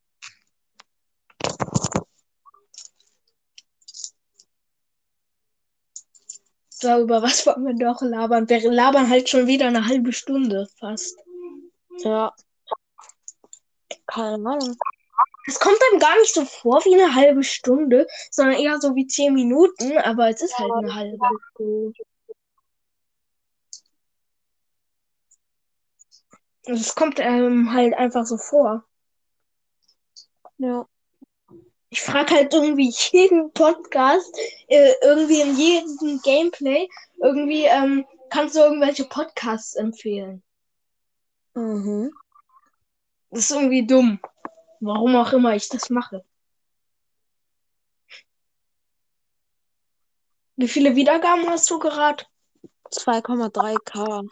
[6.83, 8.49] darüber, was wollen wir noch labern?
[8.49, 11.17] Wir labern halt schon wieder eine halbe Stunde fast.
[12.03, 12.33] Ja.
[14.07, 14.77] Keine Ahnung.
[15.47, 19.07] Es kommt einem gar nicht so vor wie eine halbe Stunde, sondern eher so wie
[19.07, 21.17] zehn Minuten, aber es ist ja, halt eine halbe
[21.53, 21.93] Stunde.
[26.63, 28.85] Es kommt einem halt einfach so vor.
[30.57, 30.85] Ja.
[31.93, 34.33] Ich frage halt irgendwie jeden Podcast,
[34.67, 36.87] äh, irgendwie in jedem Gameplay,
[37.21, 40.41] irgendwie ähm, kannst du irgendwelche Podcasts empfehlen.
[41.53, 42.13] Mhm.
[43.29, 44.19] Das ist irgendwie dumm.
[44.79, 46.23] Warum auch immer ich das mache.
[50.55, 52.23] Wie viele Wiedergaben hast du gerade?
[52.89, 54.23] 2,3k.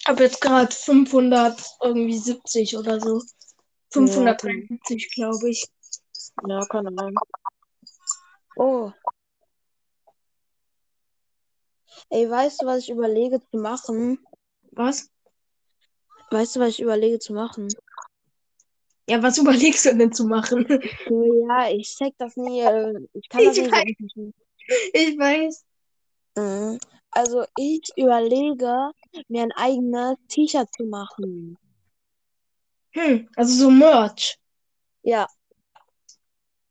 [0.00, 3.22] Ich habe jetzt gerade 500 irgendwie 70 oder so.
[3.92, 5.66] 573, glaube ich.
[6.46, 7.14] Ja, keine Ahnung.
[8.56, 8.90] Oh.
[12.10, 14.18] Ey, weißt du, was ich überlege zu machen?
[14.72, 15.10] Was?
[16.30, 17.68] Weißt du, was ich überlege zu machen?
[19.08, 20.66] Ja, was überlegst du denn zu machen?
[21.08, 22.60] Ja, ich check das nie.
[22.62, 24.32] äh, Ich kann das Ich nicht weiß.
[24.94, 25.64] Ich weiß.
[26.36, 26.78] Mhm.
[27.10, 28.90] Also, ich überlege,
[29.28, 31.58] mir ein eigenes T-Shirt zu machen.
[32.94, 34.38] Hm, also so Merch.
[35.02, 35.26] Ja,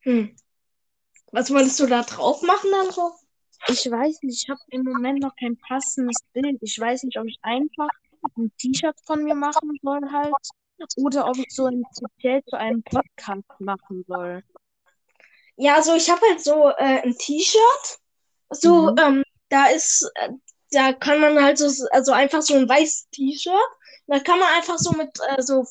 [0.04, 0.36] Hm.
[1.32, 3.12] Was wolltest du da drauf machen dann so?
[3.68, 6.58] ich weiß nicht, ich habe im Moment noch kein passendes Bild.
[6.62, 7.88] Ich weiß nicht, ob ich einfach
[8.38, 10.34] ein T-Shirt von mir machen soll halt
[10.98, 14.44] oder ob ich so ein speziell zu einem Podcast machen soll.
[15.58, 18.00] Ja, also ich habe halt so äh, ein T-Shirt.
[18.50, 18.98] So, Mhm.
[19.00, 20.30] ähm, da ist, äh,
[20.72, 23.54] da kann man halt so, also einfach so ein weißes T-Shirt.
[24.12, 25.66] Da kann man einfach so mit äh, so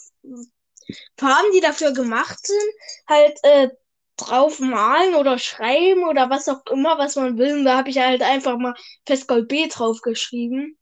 [1.18, 2.72] Farben, die dafür gemacht sind,
[3.07, 3.68] halt äh,
[4.16, 7.59] drauf malen oder schreiben oder was auch immer, was man will.
[7.59, 8.74] Und da habe ich halt einfach mal
[9.05, 10.79] Festgold B drauf geschrieben.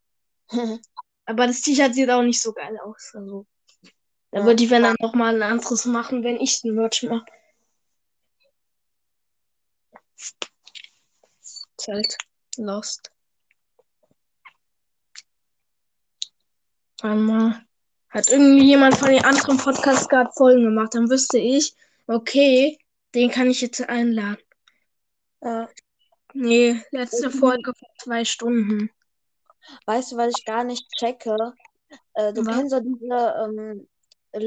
[1.27, 3.11] Aber das T-Shirt sieht auch nicht so geil aus.
[3.15, 3.45] Also,
[4.31, 4.45] da Ja.
[4.47, 7.27] würde ich, wenn dann noch mal ein anderes machen, wenn ich den Merch mache.
[10.17, 12.17] Ist halt
[17.03, 17.05] lost.
[17.05, 17.65] Einmal
[18.11, 21.75] hat irgendwie jemand von den anderen Podcasts gerade Folgen gemacht, dann wüsste ich,
[22.07, 22.79] okay,
[23.15, 24.39] den kann ich jetzt einladen.
[25.43, 25.69] Ja.
[26.35, 27.39] Nee, letzte Okay.
[27.39, 28.91] Folge vor zwei Stunden.
[29.87, 31.37] Weißt du, was ich gar nicht checke?
[32.15, 32.57] Äh, du Was?
[32.57, 33.89] kennst doch diese ähm,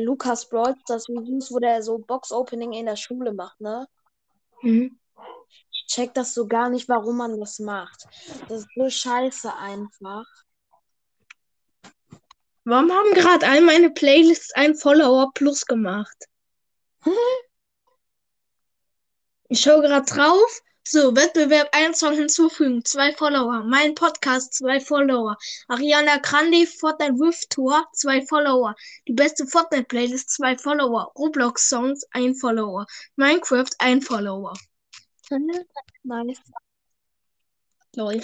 [0.06, 3.88] Lukas Brawl das Videos, wo der so Box-Opening in der Schule macht, ne?
[4.62, 5.00] Mhm.
[5.72, 8.06] Ich check das so gar nicht, warum man das macht.
[8.48, 10.26] Das ist so scheiße einfach.
[12.64, 16.26] Warum haben gerade all meine Playlists ein Follower plus gemacht?
[19.54, 20.62] Ich schaue gerade drauf.
[20.88, 23.64] So, Wettbewerb, ein Song hinzufügen, zwei Follower.
[23.66, 25.38] Mein Podcast, zwei Follower.
[25.68, 28.74] Ariana Grande, Fortnite Rift Tour, zwei Follower.
[29.10, 31.12] Die beste Fortnite-Playlist, zwei Follower.
[31.18, 32.86] Roblox-Songs, ein Follower.
[33.18, 34.54] Minecraft, ein Follower.
[36.04, 36.42] Nice.
[37.96, 38.22] Lol.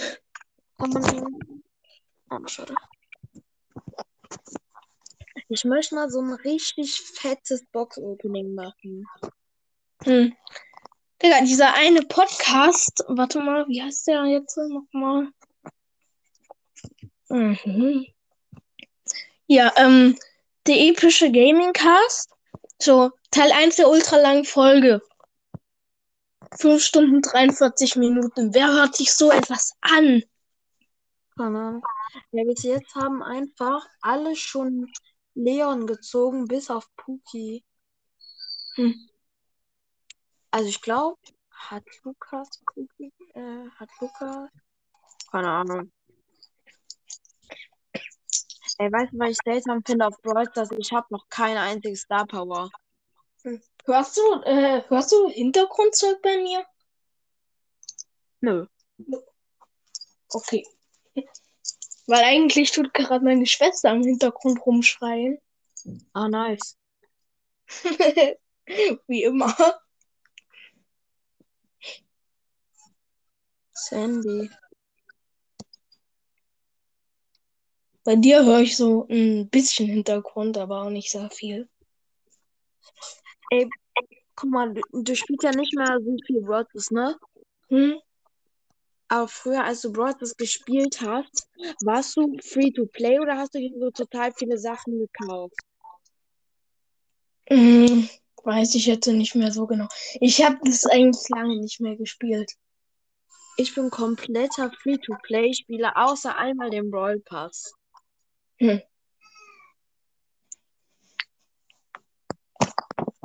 [0.78, 1.40] Man.
[2.30, 2.74] Oh, schade.
[5.48, 9.06] Ich möchte mal so ein richtig fettes Box-Opening machen.
[10.04, 10.34] Hm.
[11.22, 15.28] Digga, dieser eine Podcast, warte mal, wie heißt der jetzt nochmal?
[17.28, 18.06] Mhm.
[19.46, 20.16] Ja, ähm,
[20.66, 22.30] der epische Gaming Cast.
[22.78, 25.02] So, Teil 1 der ultralangen Folge.
[26.58, 28.54] 5 Stunden 43 Minuten.
[28.54, 30.22] Wer hört sich so etwas an?
[31.38, 31.82] Keine Ahnung.
[32.32, 34.90] Ja, bis jetzt haben einfach alle schon
[35.34, 37.64] Leon gezogen, bis auf Puki.
[38.74, 39.08] Hm.
[40.50, 41.18] Also ich glaube,
[41.50, 44.50] hat Lukas Puki, äh, hat Lukas.
[45.30, 45.92] Keine Ahnung.
[48.78, 50.70] Ey, weißt du, was ich seltsam finde auf Brawl Stars?
[50.76, 52.68] Ich habe noch keine einzige Star Power.
[53.84, 56.64] Hörst du, äh, hörst du Hintergrundzeug bei mir?
[58.40, 58.66] Nö.
[60.30, 60.64] Okay.
[62.06, 65.38] Weil eigentlich tut gerade meine Schwester im Hintergrund rumschreien.
[66.12, 66.76] Ah, nice.
[69.06, 69.54] Wie immer.
[73.72, 74.50] Sandy.
[78.04, 81.68] Bei dir höre ich so ein bisschen Hintergrund, aber auch nicht sehr viel.
[83.50, 83.68] Ey,
[84.34, 87.18] guck mal, du, du spielst ja nicht mehr so viel Stars, ne?
[87.68, 88.00] Hm?
[89.08, 91.48] Aber früher, als du Brawl Stars gespielt hast,
[91.82, 95.56] warst du free to play oder hast du dir so total viele Sachen gekauft?
[97.48, 98.08] Hm,
[98.44, 99.88] weiß ich jetzt nicht mehr so genau.
[100.20, 102.52] Ich habe das eigentlich lange nicht mehr gespielt.
[103.56, 107.72] Ich bin kompletter Free-to-Play-Spieler, außer einmal den Brawl Pass.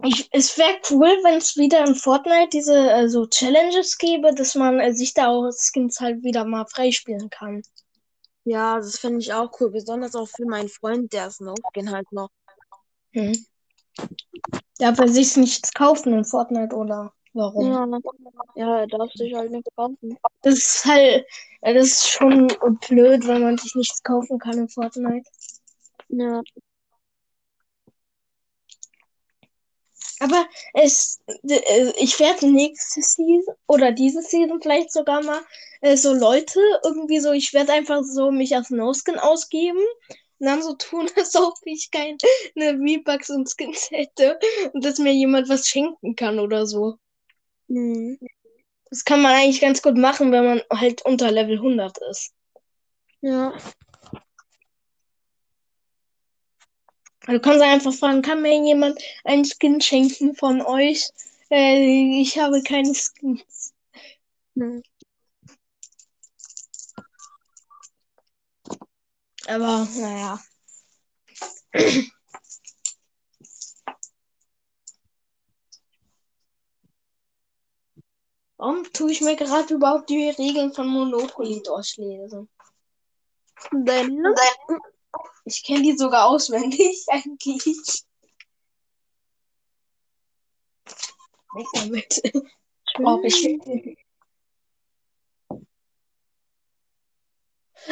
[0.06, 4.56] Ich, es wäre cool, wenn es wieder in Fortnite diese äh, so Challenges gäbe, dass
[4.56, 7.62] man äh, sich da auch Skins halt wieder mal freispielen kann.
[8.44, 9.72] Ja, das finde ich auch cool.
[9.72, 12.30] Besonders auch für meinen Freund, der Snowskin halt noch.
[13.14, 13.46] Hm.
[14.78, 17.72] Darf er sich nichts kaufen in Fortnite oder warum?
[17.72, 17.88] Ja,
[18.56, 20.18] ja, er darf sich halt nichts kaufen.
[20.42, 21.26] Das ist halt,
[21.62, 22.48] äh, das ist schon
[22.88, 25.30] blöd, wenn man sich nichts kaufen kann in Fortnite.
[26.10, 26.42] Ja.
[30.20, 35.42] Aber es, äh, ich werde nächste Season oder diese Season vielleicht sogar mal
[35.82, 39.82] äh, so Leute irgendwie so, ich werde einfach so mich als No-Skin ausgeben
[40.40, 44.40] und dann so tun, als ob ich keine V-Bucks und Skins hätte
[44.74, 46.98] und dass mir jemand was schenken kann oder so.
[47.68, 48.20] Mhm.
[48.90, 52.34] Das kann man eigentlich ganz gut machen, wenn man halt unter Level 100 ist.
[53.22, 53.54] Ja.
[57.26, 61.10] Du kannst einfach fragen, kann mir jemand einen Skin schenken von euch?
[61.50, 63.74] Äh, ich habe keine Skins.
[64.56, 64.84] Mhm.
[69.48, 70.40] Aber naja.
[78.58, 82.50] Warum tue ich mir gerade überhaupt die Regeln von Monopoly durchlesen?
[83.72, 84.24] Denn,
[85.46, 88.06] Ich kenne die sogar auswendig eigentlich.
[91.54, 92.22] Weg damit.
[93.00, 93.60] Oh, ich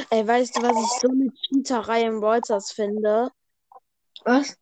[0.10, 3.32] ey, weißt du, was ich so eine Cheaterei im Brawlstars finde?
[4.24, 4.58] Was?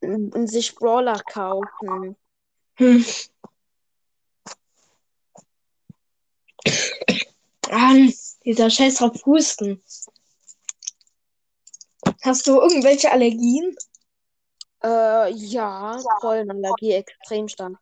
[0.00, 2.16] Und sich Brawler kaufen.
[2.76, 3.04] Hm.
[7.70, 7.94] Ah,
[8.44, 9.82] dieser Scheiß drauf Husten.
[12.22, 13.74] Hast du irgendwelche Allergien?
[14.82, 17.74] Äh, ja, Pollenallergie extrem stark.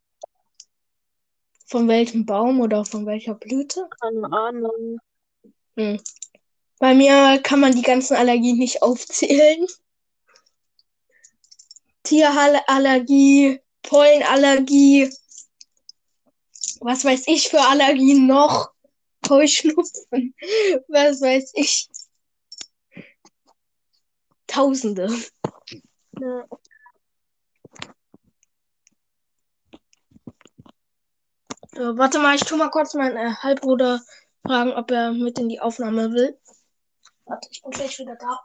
[1.67, 3.89] Von welchem Baum oder von welcher Blüte?
[4.01, 4.99] Keine Ahnung.
[5.77, 6.01] Hm.
[6.79, 9.67] Bei mir kann man die ganzen Allergien nicht aufzählen.
[12.05, 15.11] Tierallergie, Pollenallergie,
[16.81, 18.71] was weiß ich für Allergien noch?
[19.29, 20.35] Heuschnupfen,
[20.89, 21.89] was weiß ich.
[24.59, 25.09] Tausende.
[26.21, 26.49] Ja.
[31.77, 34.01] So, warte mal, ich tu mal kurz meinen äh, Halbbruder
[34.45, 36.37] fragen, ob er mit in die Aufnahme will.
[37.27, 38.41] Warte, ich bin gleich wieder da.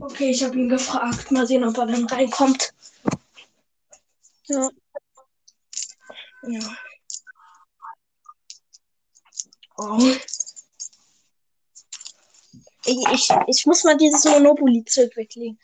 [0.00, 1.30] Okay, ich habe ihn gefragt.
[1.30, 2.72] Mal sehen, ob er dann reinkommt.
[4.46, 4.70] Ja.
[6.42, 6.76] Ja.
[9.76, 9.98] Oh.
[12.84, 15.58] Ich, ich, ich muss mal dieses Monopoly-Zeug weglegen.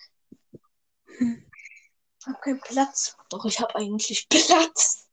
[1.18, 3.16] Ich habe keinen Platz.
[3.30, 5.09] Doch, ich habe eigentlich Platz.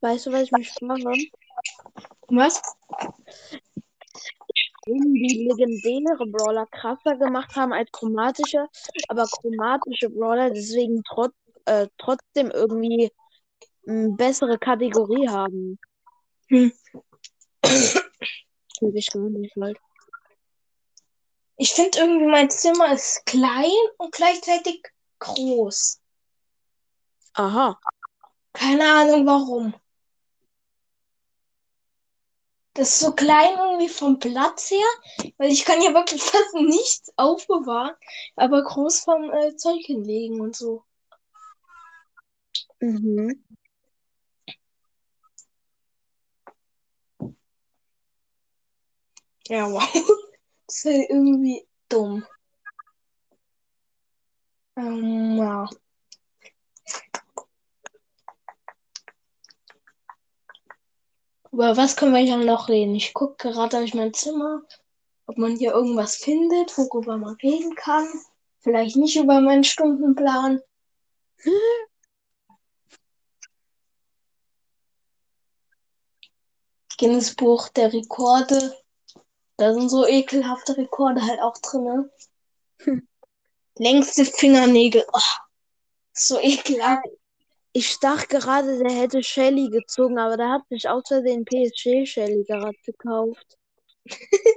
[0.00, 1.30] Weißt du, was ich mich frage?
[2.28, 2.62] Was?
[4.86, 8.66] die legendäre Brawler krasser gemacht haben als chromatische,
[9.08, 11.34] aber chromatische Brawler deswegen trotz,
[11.66, 13.12] äh, trotzdem irgendwie
[13.86, 15.78] eine bessere Kategorie haben.
[16.48, 16.72] Hm.
[18.78, 19.78] Finde ich halt.
[21.56, 24.82] Ich finde irgendwie, mein Zimmer ist klein und gleichzeitig
[25.18, 26.00] groß.
[27.34, 27.78] Aha.
[28.52, 29.74] Keine Ahnung warum.
[32.78, 37.12] Das ist so klein irgendwie vom Platz her, weil ich kann ja wirklich fast nichts
[37.16, 37.94] aufbewahren,
[38.36, 40.84] aber groß vom äh, Zeug hinlegen und so.
[42.80, 43.42] Mhm.
[49.48, 49.82] Ja, wow.
[50.66, 52.26] Das ist halt irgendwie dumm.
[54.76, 55.68] Ähm, ja.
[61.52, 62.94] Über was können wir hier noch reden?
[62.94, 64.62] Ich gucke gerade durch mein Zimmer,
[65.26, 68.06] ob man hier irgendwas findet, worüber man reden kann.
[68.60, 70.60] Vielleicht nicht über meinen Stundenplan.
[76.98, 78.76] Guinness Buch der Rekorde.
[79.56, 82.10] Da sind so ekelhafte Rekorde halt auch drin.
[82.78, 83.08] Hm.
[83.76, 85.06] Längste Fingernägel.
[85.12, 85.20] Oh,
[86.12, 87.06] so ekelhaft.
[87.80, 92.42] Ich dachte gerade, der hätte Shelly gezogen, aber der hat sich aus Versehen PSG Shelly
[92.42, 93.56] gerade gekauft.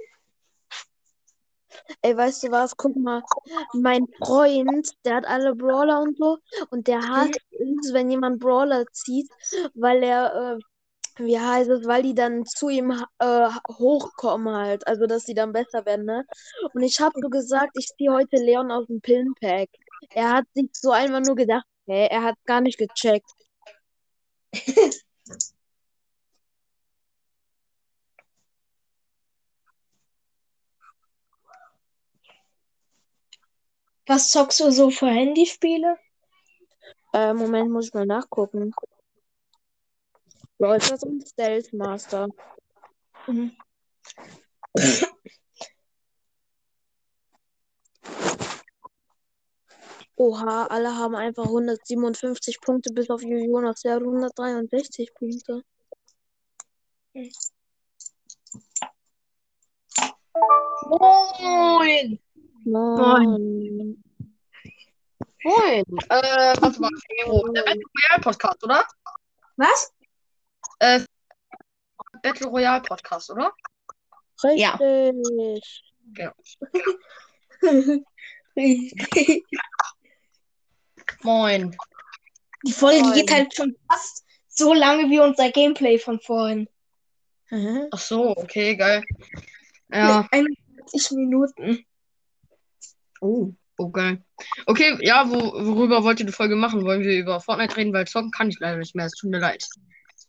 [2.02, 2.76] Ey, weißt du was?
[2.76, 3.22] Guck mal,
[3.74, 6.40] mein Freund, der hat alle Brawler und so
[6.72, 9.30] und der hat ist, wenn jemand Brawler zieht,
[9.76, 15.06] weil er, äh, wie heißt es, weil die dann zu ihm äh, hochkommen halt, also
[15.06, 16.26] dass sie dann besser werden, ne?
[16.74, 19.70] Und ich habe so gesagt, ich ziehe heute Leon aus dem Pillenpack.
[20.10, 23.32] Er hat sich so einfach nur gedacht, hä, er hat gar nicht gecheckt.
[34.08, 35.98] Was zockst du so für Handyspiele?
[37.14, 38.74] Äh, Moment, muss ich mal nachgucken.
[40.58, 42.28] Brawl Stars und Stealth Master.
[43.28, 43.56] Mhm.
[50.22, 55.64] Oha, alle haben einfach 157 Punkte, bis auf Jonas, der hat 163 Punkte.
[60.86, 62.20] Moin!
[62.66, 64.04] Moin.
[65.44, 65.84] Moin!
[66.10, 67.48] Äh, warte mal, Fero.
[67.54, 68.86] Der Battle Royale Podcast, oder?
[69.58, 69.92] Was?
[70.78, 71.00] Äh,
[72.22, 73.52] Battle Royale Podcast, oder?
[74.54, 74.78] Ja.
[78.56, 79.46] Richtig.
[81.24, 81.76] Moin.
[82.66, 83.14] Die Folge Moin.
[83.14, 86.68] geht halt schon fast so lange wie unser Gameplay von vorhin.
[87.50, 87.88] Mhm.
[87.92, 89.04] Ach so, okay, geil.
[89.92, 90.28] Ja.
[90.32, 91.86] 41 Minuten.
[93.20, 94.24] Oh, oh geil.
[94.66, 96.84] Okay, ja, wo, worüber wollt ihr die Folge machen?
[96.86, 97.94] Wollen wir über Fortnite reden?
[97.94, 99.06] Weil zocken kann ich leider nicht mehr.
[99.06, 99.68] Es tut mir leid.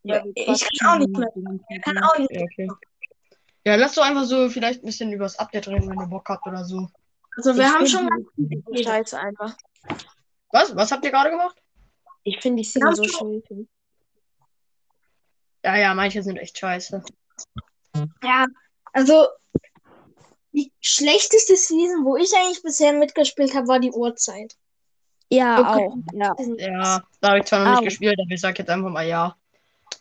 [0.04, 1.28] Ja, ich kann auch nicht mehr.
[1.68, 2.32] Ich kann auch nicht.
[2.32, 2.68] Ja, okay.
[3.64, 6.28] Ja, lass doch einfach so vielleicht ein bisschen über das Update reden, wenn ihr Bock
[6.28, 6.88] habt oder so.
[7.36, 8.08] Also wir Ich haben schon
[8.66, 9.56] so scheiße einfach.
[10.52, 10.76] Was?
[10.76, 11.60] Was habt ihr gerade gemacht?
[12.22, 13.66] Ich finde die Szene so scheiße.
[15.64, 17.02] Ja, ja, manche sind echt scheiße.
[18.22, 18.46] Ja,
[18.92, 19.26] also
[20.52, 24.56] die schlechteste Season, wo ich eigentlich bisher mitgespielt habe, war die Uhrzeit.
[25.30, 25.86] Ja, Okay.
[25.88, 25.96] auch.
[26.12, 26.34] Ja.
[26.58, 27.74] Ja, da habe ich zwar noch Au.
[27.76, 29.34] nicht gespielt, aber ich sag jetzt einfach mal ja.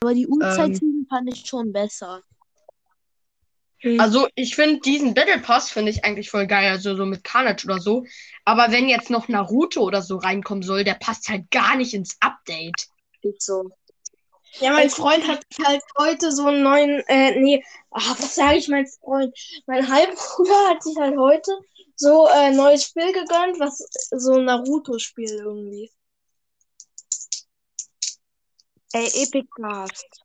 [0.02, 0.32] Aber die Ähm.
[0.34, 2.22] Uhrzeit-Season fand ich schon besser.
[3.97, 7.65] Also, ich finde diesen Battle Pass finde ich eigentlich voll geil, also so mit Carnage
[7.65, 8.05] oder so.
[8.45, 12.17] Aber wenn jetzt noch Naruto oder so reinkommen soll, der passt halt gar nicht ins
[12.19, 12.88] Update.
[13.21, 13.71] Ist so.
[14.59, 18.67] Ja, mein Freund hat halt heute so einen neuen, äh, nee, ach, was sage ich,
[18.67, 19.36] mein Freund?
[19.65, 21.51] Mein Halbbruder hat sich halt heute
[21.95, 23.77] so ein äh, neues Spiel gegönnt, was
[24.11, 25.91] so ein Naruto-Spiel irgendwie.
[28.93, 30.21] Ey, Epic Cast.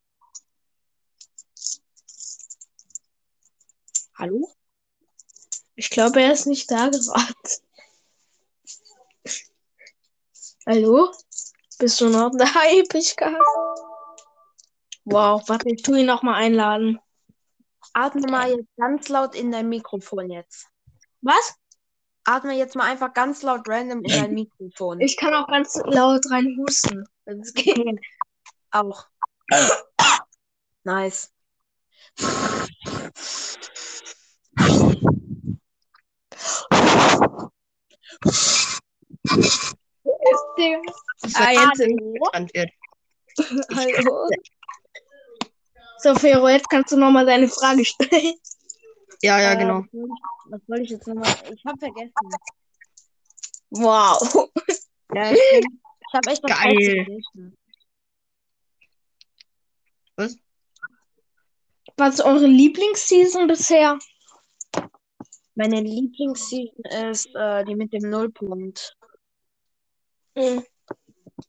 [4.19, 4.51] Hallo?
[5.75, 7.35] Ich glaube, er ist nicht da gerade.
[10.67, 11.13] Hallo?
[11.79, 13.39] Bist du noch da, Epischka?
[15.05, 16.99] Wow, warte, ich tu ihn noch mal einladen.
[17.93, 20.67] Atme mal jetzt ganz laut in dein Mikrofon jetzt.
[21.21, 21.55] Was?
[22.25, 25.01] Atme jetzt mal einfach ganz laut random in dein Mikrofon.
[25.01, 28.01] Ich kann auch ganz laut rein husten, wenn es geht.
[28.71, 29.07] auch.
[30.85, 31.31] Nice.
[40.57, 40.81] Digga.
[41.23, 42.71] Das Ah, jetzt sind wird.
[43.77, 44.29] Hallo.
[45.99, 48.35] So, Fero, jetzt kannst du noch mal deine Frage stellen.
[49.23, 49.85] Ja, ja, Äh, genau.
[50.51, 51.35] was soll ich- jetzt nochmal?
[51.53, 52.13] Ich hab vergessen.
[53.71, 54.51] Wow.
[55.15, 57.19] Ja, ich, bin- ich hab echt was Geil.
[60.17, 60.37] Was?
[61.97, 63.99] Was ist eure Lieblingsseason bisher?
[65.55, 68.95] Meine Lieblingsseason ist äh, die mit dem Nullpunkt.
[70.37, 70.63] Hm.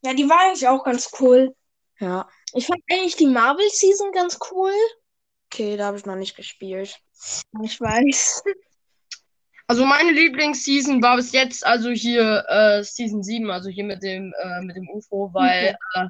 [0.04, 1.56] Ja, die war eigentlich auch ganz cool.
[2.00, 2.30] Ja.
[2.54, 4.74] Ich fand eigentlich die Marvel-Season ganz cool.
[5.52, 7.00] Okay, da habe ich noch nicht gespielt.
[7.64, 8.44] Ich weiß.
[9.68, 14.34] Also meine Lieblingsseason war bis jetzt also hier äh, Season 7, also hier mit dem
[14.42, 16.06] äh, mit dem UFO, weil äh,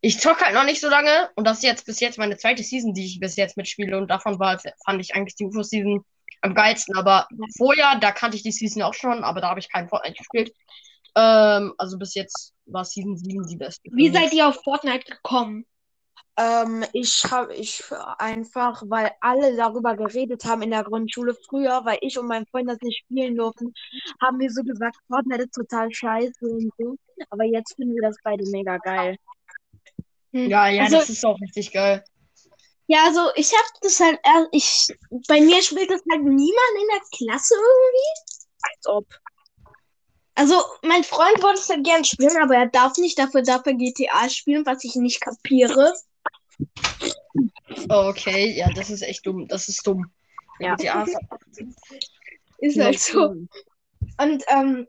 [0.00, 2.62] ich zock halt noch nicht so lange und das ist jetzt bis jetzt meine zweite
[2.62, 6.04] Season, die ich bis jetzt mitspiele und davon war fand ich eigentlich die UFO Season
[6.40, 9.70] am geilsten, aber vorher, da kannte ich die Season auch schon, aber da habe ich
[9.70, 10.54] keinen Fortnite gespielt.
[11.14, 13.82] Ähm, also bis jetzt war Season 7 die beste.
[13.92, 15.66] Wie seid ihr auf Fortnite gekommen?
[16.38, 17.84] Ähm, ich habe ich
[18.18, 22.70] einfach, weil alle darüber geredet haben in der Grundschule früher, weil ich und mein Freund
[22.70, 23.74] das nicht spielen durften,
[24.22, 26.96] haben wir so gesagt, Fortnite ist total scheiße und so.
[27.28, 29.16] Aber jetzt finden wir das beide mega geil.
[30.32, 32.02] Ja, ja, Also- das ist auch richtig geil.
[32.86, 34.88] Ja, also ich hab das halt, er- ich,
[35.28, 38.42] bei mir spielt das halt niemand in der Klasse irgendwie.
[38.62, 39.06] Als ob.
[40.34, 43.74] Also mein Freund wollte es halt gern spielen, aber er darf nicht, dafür darf er
[43.74, 45.92] GTA spielen, was ich nicht kapiere.
[47.88, 49.46] Okay, ja, das ist echt dumm.
[49.48, 50.10] Das ist dumm.
[50.58, 50.76] Ja.
[50.76, 51.06] GTA
[52.58, 53.34] Ist halt so.
[54.18, 54.86] Und ähm,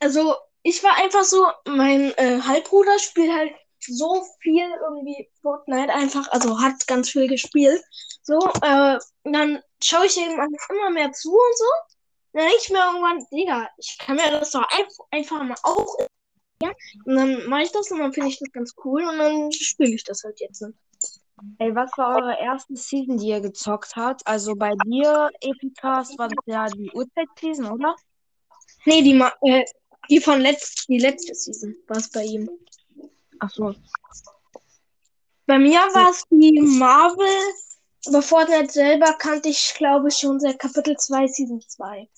[0.00, 6.30] also ich war einfach so, mein äh, Halbbruder spielt halt so viel irgendwie Fortnite einfach,
[6.30, 7.82] also hat ganz viel gespielt.
[8.22, 11.64] So, äh, dann schaue ich ihm immer mehr zu und so.
[12.32, 14.66] Dann denke ich mir irgendwann, Digga, ich kann mir das doch
[15.10, 15.96] einfach, mal auch.
[16.62, 16.70] Ja?
[17.04, 19.94] Und dann mache ich das und dann finde ich das ganz cool und dann spiele
[19.94, 20.64] ich das halt jetzt.
[21.58, 24.26] Ey, was war eure erste Season, die ihr gezockt habt?
[24.26, 27.96] Also bei dir, Epicast, war das ja die Uhrzeit-Season, oder?
[28.84, 29.64] Nee, die, Ma äh,
[30.08, 32.48] die von letzt, die letzte Season war es bei ihm.
[33.40, 33.74] Ach so.
[35.46, 37.26] Bei mir war es die Marvel,
[38.06, 42.08] aber Fortnite selber kannte ich, glaube ich, schon seit Kapitel 2, Season 2.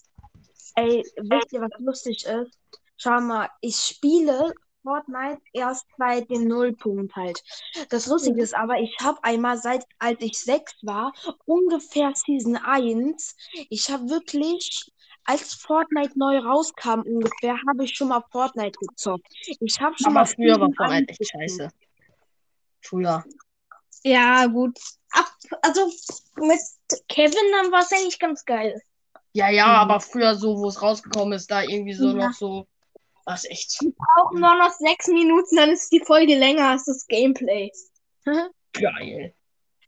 [0.77, 2.59] Ey, wisst ihr, was lustig ist?
[2.97, 4.53] Schau mal, ich spiele
[4.83, 7.43] Fortnite erst bei dem Nullpunkt halt.
[7.89, 11.13] Das Lustige ist aber, ich habe einmal seit, als ich sechs war,
[11.47, 13.37] ungefähr Season 1,
[13.71, 14.93] ich habe wirklich,
[15.25, 19.27] als Fortnite neu rauskam ungefähr, habe ich schon mal Fortnite gezockt.
[19.61, 21.71] Ich habe schon Aber mal früher war Fortnite 1 echt scheiße.
[22.83, 23.25] Früher.
[24.03, 24.79] Ja, gut.
[25.13, 25.91] Ab, also
[26.37, 26.61] mit
[27.09, 28.79] Kevin, dann war es eigentlich ganz geil.
[29.37, 29.73] Ja, ja, Mhm.
[29.91, 32.29] aber früher so, wo es rausgekommen ist, da irgendwie so Ja.
[32.29, 32.67] noch so.
[33.27, 33.79] Was echt
[34.17, 37.71] Auch nur noch sechs Minuten, dann ist die Folge länger als das Gameplay.
[38.73, 39.35] geil.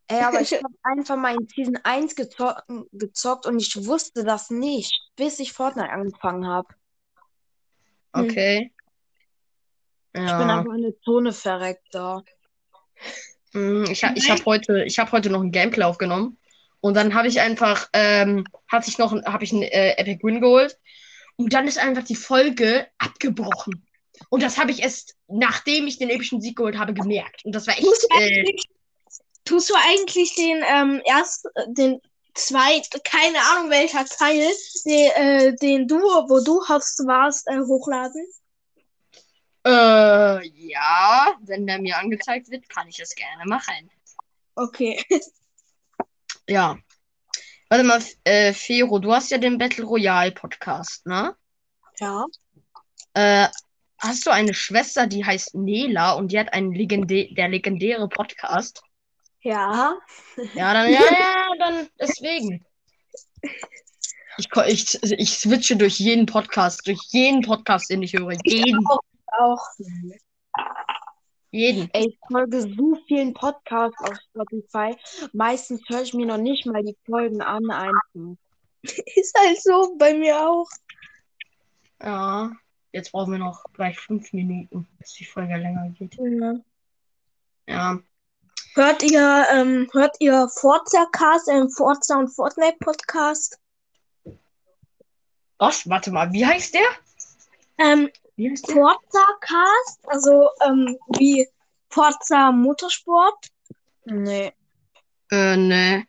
[0.07, 4.49] Ey, aber ich habe einfach mal in Season 1 gezockt, gezockt und ich wusste das
[4.49, 6.67] nicht, bis ich Fortnite angefangen habe.
[8.15, 8.23] Hm.
[8.25, 8.73] Okay.
[10.13, 10.59] Ich bin Ja.
[10.59, 12.23] einfach in der Zone verreckt da.
[13.53, 16.37] Mm, Ich, ha- ich habe heute, ich hab heute noch ein Gameplay aufgenommen.
[16.81, 20.41] Und dann habe ich einfach, ähm, hatte ich noch, habe ich einen äh, Epic Win
[20.41, 20.77] geholt.
[21.35, 23.85] Und dann ist einfach die Folge abgebrochen.
[24.29, 27.45] Und das habe ich erst, nachdem ich den epischen Sieg geholt habe, gemerkt.
[27.45, 28.63] Und das war echt, Tust du äh, eigentlich,
[29.45, 32.01] tust du eigentlich den ähm, erst, äh, den
[32.33, 34.51] zweiten, keine Ahnung welcher Teil,
[34.85, 38.25] den, äh, den du, wo du Host warst, äh, hochladen?
[39.67, 43.89] äh, ja, wenn der mir angezeigt wird, kann ich es gerne machen.
[44.55, 45.03] Okay.
[46.47, 46.77] Ja.
[47.69, 51.35] Warte mal, äh, Fero, du hast ja den Battle Royale Podcast, ne?
[51.99, 52.25] Ja.
[53.13, 53.47] Äh,
[53.97, 58.81] hast du eine Schwester, die heißt Nela und die hat einen legendä der legendäre Podcast?
[59.41, 59.95] Ja.
[60.53, 62.65] Ja, dann, ja, ja, dann deswegen.
[64.37, 68.37] Ich, ich, ich switche durch jeden Podcast, durch jeden Podcast, den ich höre.
[68.43, 68.85] Jeden,
[69.37, 69.61] Auch.
[71.51, 71.89] Jeden.
[71.93, 74.95] Ey, ich folge so vielen Podcasts auf Spotify.
[75.33, 78.35] Meistens höre ich mir noch nicht mal die Folgen an einfach.
[79.15, 80.67] Ist halt so, bei mir auch.
[82.01, 82.51] Ja,
[82.91, 86.15] jetzt brauchen wir noch gleich fünf Minuten, bis die Folge länger geht.
[86.15, 86.55] Ja.
[87.67, 87.99] Ja.
[88.75, 93.59] Hört ihr, ähm, hört ihr Forza Cast, ähm, Forza und Fortnite Podcast?
[95.57, 95.89] Was?
[95.89, 96.87] Warte mal, wie heißt der?
[97.79, 98.75] Ähm, Wie heißt der?
[98.75, 101.47] Forza Cast, also ähm, wie
[101.89, 103.47] Forza Motorsport.
[104.05, 104.53] Nee.
[105.31, 106.05] Äh, ne.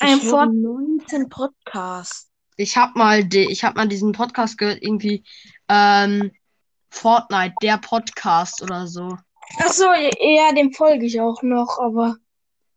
[0.00, 2.30] Ein Fort 19 Podcasts.
[2.56, 5.24] Ich hab mal, die, ich hab mal diesen Podcast gehört, irgendwie,
[5.68, 6.30] ähm,
[6.90, 9.16] Fortnite, der Podcast oder so.
[9.58, 9.86] Achso,
[10.20, 12.16] ja, dem folge ich auch noch, aber.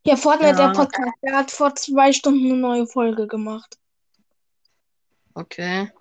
[0.06, 0.68] Ja, Fortnite, Ja.
[0.68, 3.78] der Podcast, der hat vor zwei Stunden eine neue Folge gemacht.
[5.36, 5.92] Okay.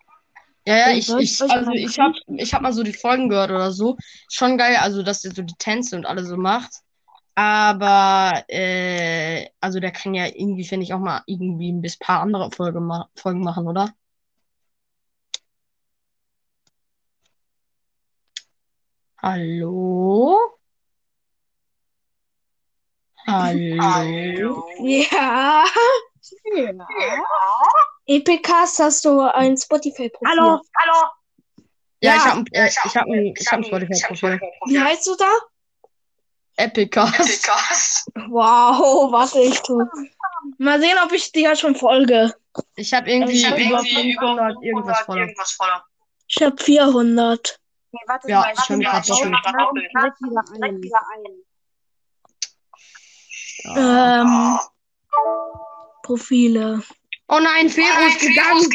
[0.66, 3.50] Ja, ja, ich, ich also mal ich hab, ich hab mal so die Folgen gehört
[3.50, 3.96] oder so.
[4.30, 6.72] Schon geil, also dass der so die Tänze und alles so macht.
[7.34, 12.20] Aber, äh, also der kann ja irgendwie, finde ich, auch mal irgendwie ein bis paar
[12.20, 13.92] andere Folge ma Folgen machen, oder?
[19.20, 20.38] Hallo?
[23.26, 24.64] Hallo?
[24.80, 25.64] Ja.
[28.06, 30.28] Epicast hast du ein Spotify-Profil.
[30.28, 31.08] Hallo, hallo.
[32.00, 32.16] Ja, Ja.
[32.16, 34.40] ich hab, ein- äh, ich hab ein, ich hab ein Spotify-Profil.
[34.66, 35.30] Wie heißt du da?
[36.56, 38.06] Epicast.
[38.28, 39.82] Wow, warte, ich tu.
[40.58, 42.34] Mal sehen, ob ich dir schon folge.
[42.76, 45.00] Ich hab irgendwie Ich hab über irgendwie 500 irgendwas
[45.52, 45.84] voller.
[46.28, 47.58] Ich habe 400.
[47.90, 49.90] Nee, warte Ja, mal, ich grad mach doppelt.
[49.94, 51.42] direkt wieder ein.
[53.64, 54.20] Ja.
[54.22, 54.58] Ähm,
[56.02, 56.82] Profile.
[57.28, 58.70] Oh nein, Fero ist gegangen.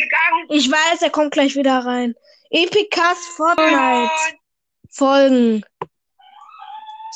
[0.49, 2.15] Ich weiß, er kommt gleich wieder rein.
[2.49, 4.09] Epicast Fortnite.
[4.89, 5.63] Folgen.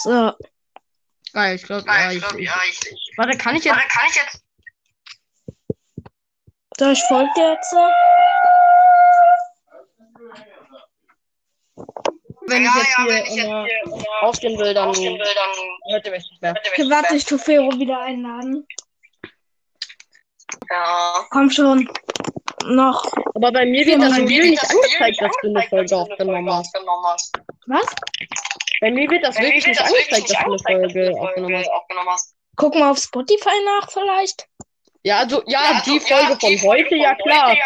[0.04, 0.34] So.
[1.34, 4.44] Geil, ich glaube, ja, ich, ich, Warte, kann ich jetzt?
[6.78, 7.74] So, ich folge dir jetzt.
[12.46, 13.72] Wenn ich jetzt hier äh,
[14.22, 16.54] aufstehen will, dann hört ihr mich nicht mehr.
[16.74, 18.68] Okay, warte, ich tu Fero wieder einladen.
[21.30, 21.90] Komm schon.
[22.66, 23.06] noch.
[23.36, 26.76] Aber bei mir wird das Reel nicht angezeigt, dass du eine Folge aufgenommen hast.
[27.68, 27.86] Was?
[28.82, 32.36] Bei mir wird das wirklich nicht angezeigt, dass du eine Folge aufgenommen hast.
[32.56, 34.48] Guck mal auf Spotify nach vielleicht.
[35.06, 37.58] Ja, also, ja, die Folge von heute, ja klar.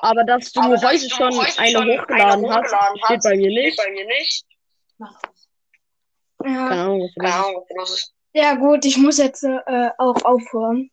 [0.00, 2.74] Aber dass du heute schon eine hochgeladen hast,
[3.04, 4.44] steht bei mir nicht.
[4.98, 5.18] Ja.
[6.42, 8.14] Keine Ahnung, was los ist.
[8.32, 10.90] ja, gut, ich muss jetzt äh, auch aufhören.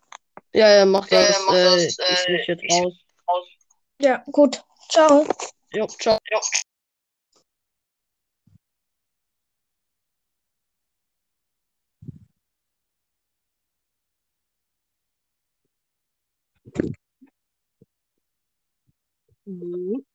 [0.55, 1.47] Ja, ja, mach das.
[1.49, 1.97] äh, ich
[2.29, 2.93] muss jetzt raus.
[4.01, 4.63] Ja, gut.
[4.89, 5.25] Ciao.
[5.73, 6.17] Jo, ciao.
[19.45, 20.05] Mhm.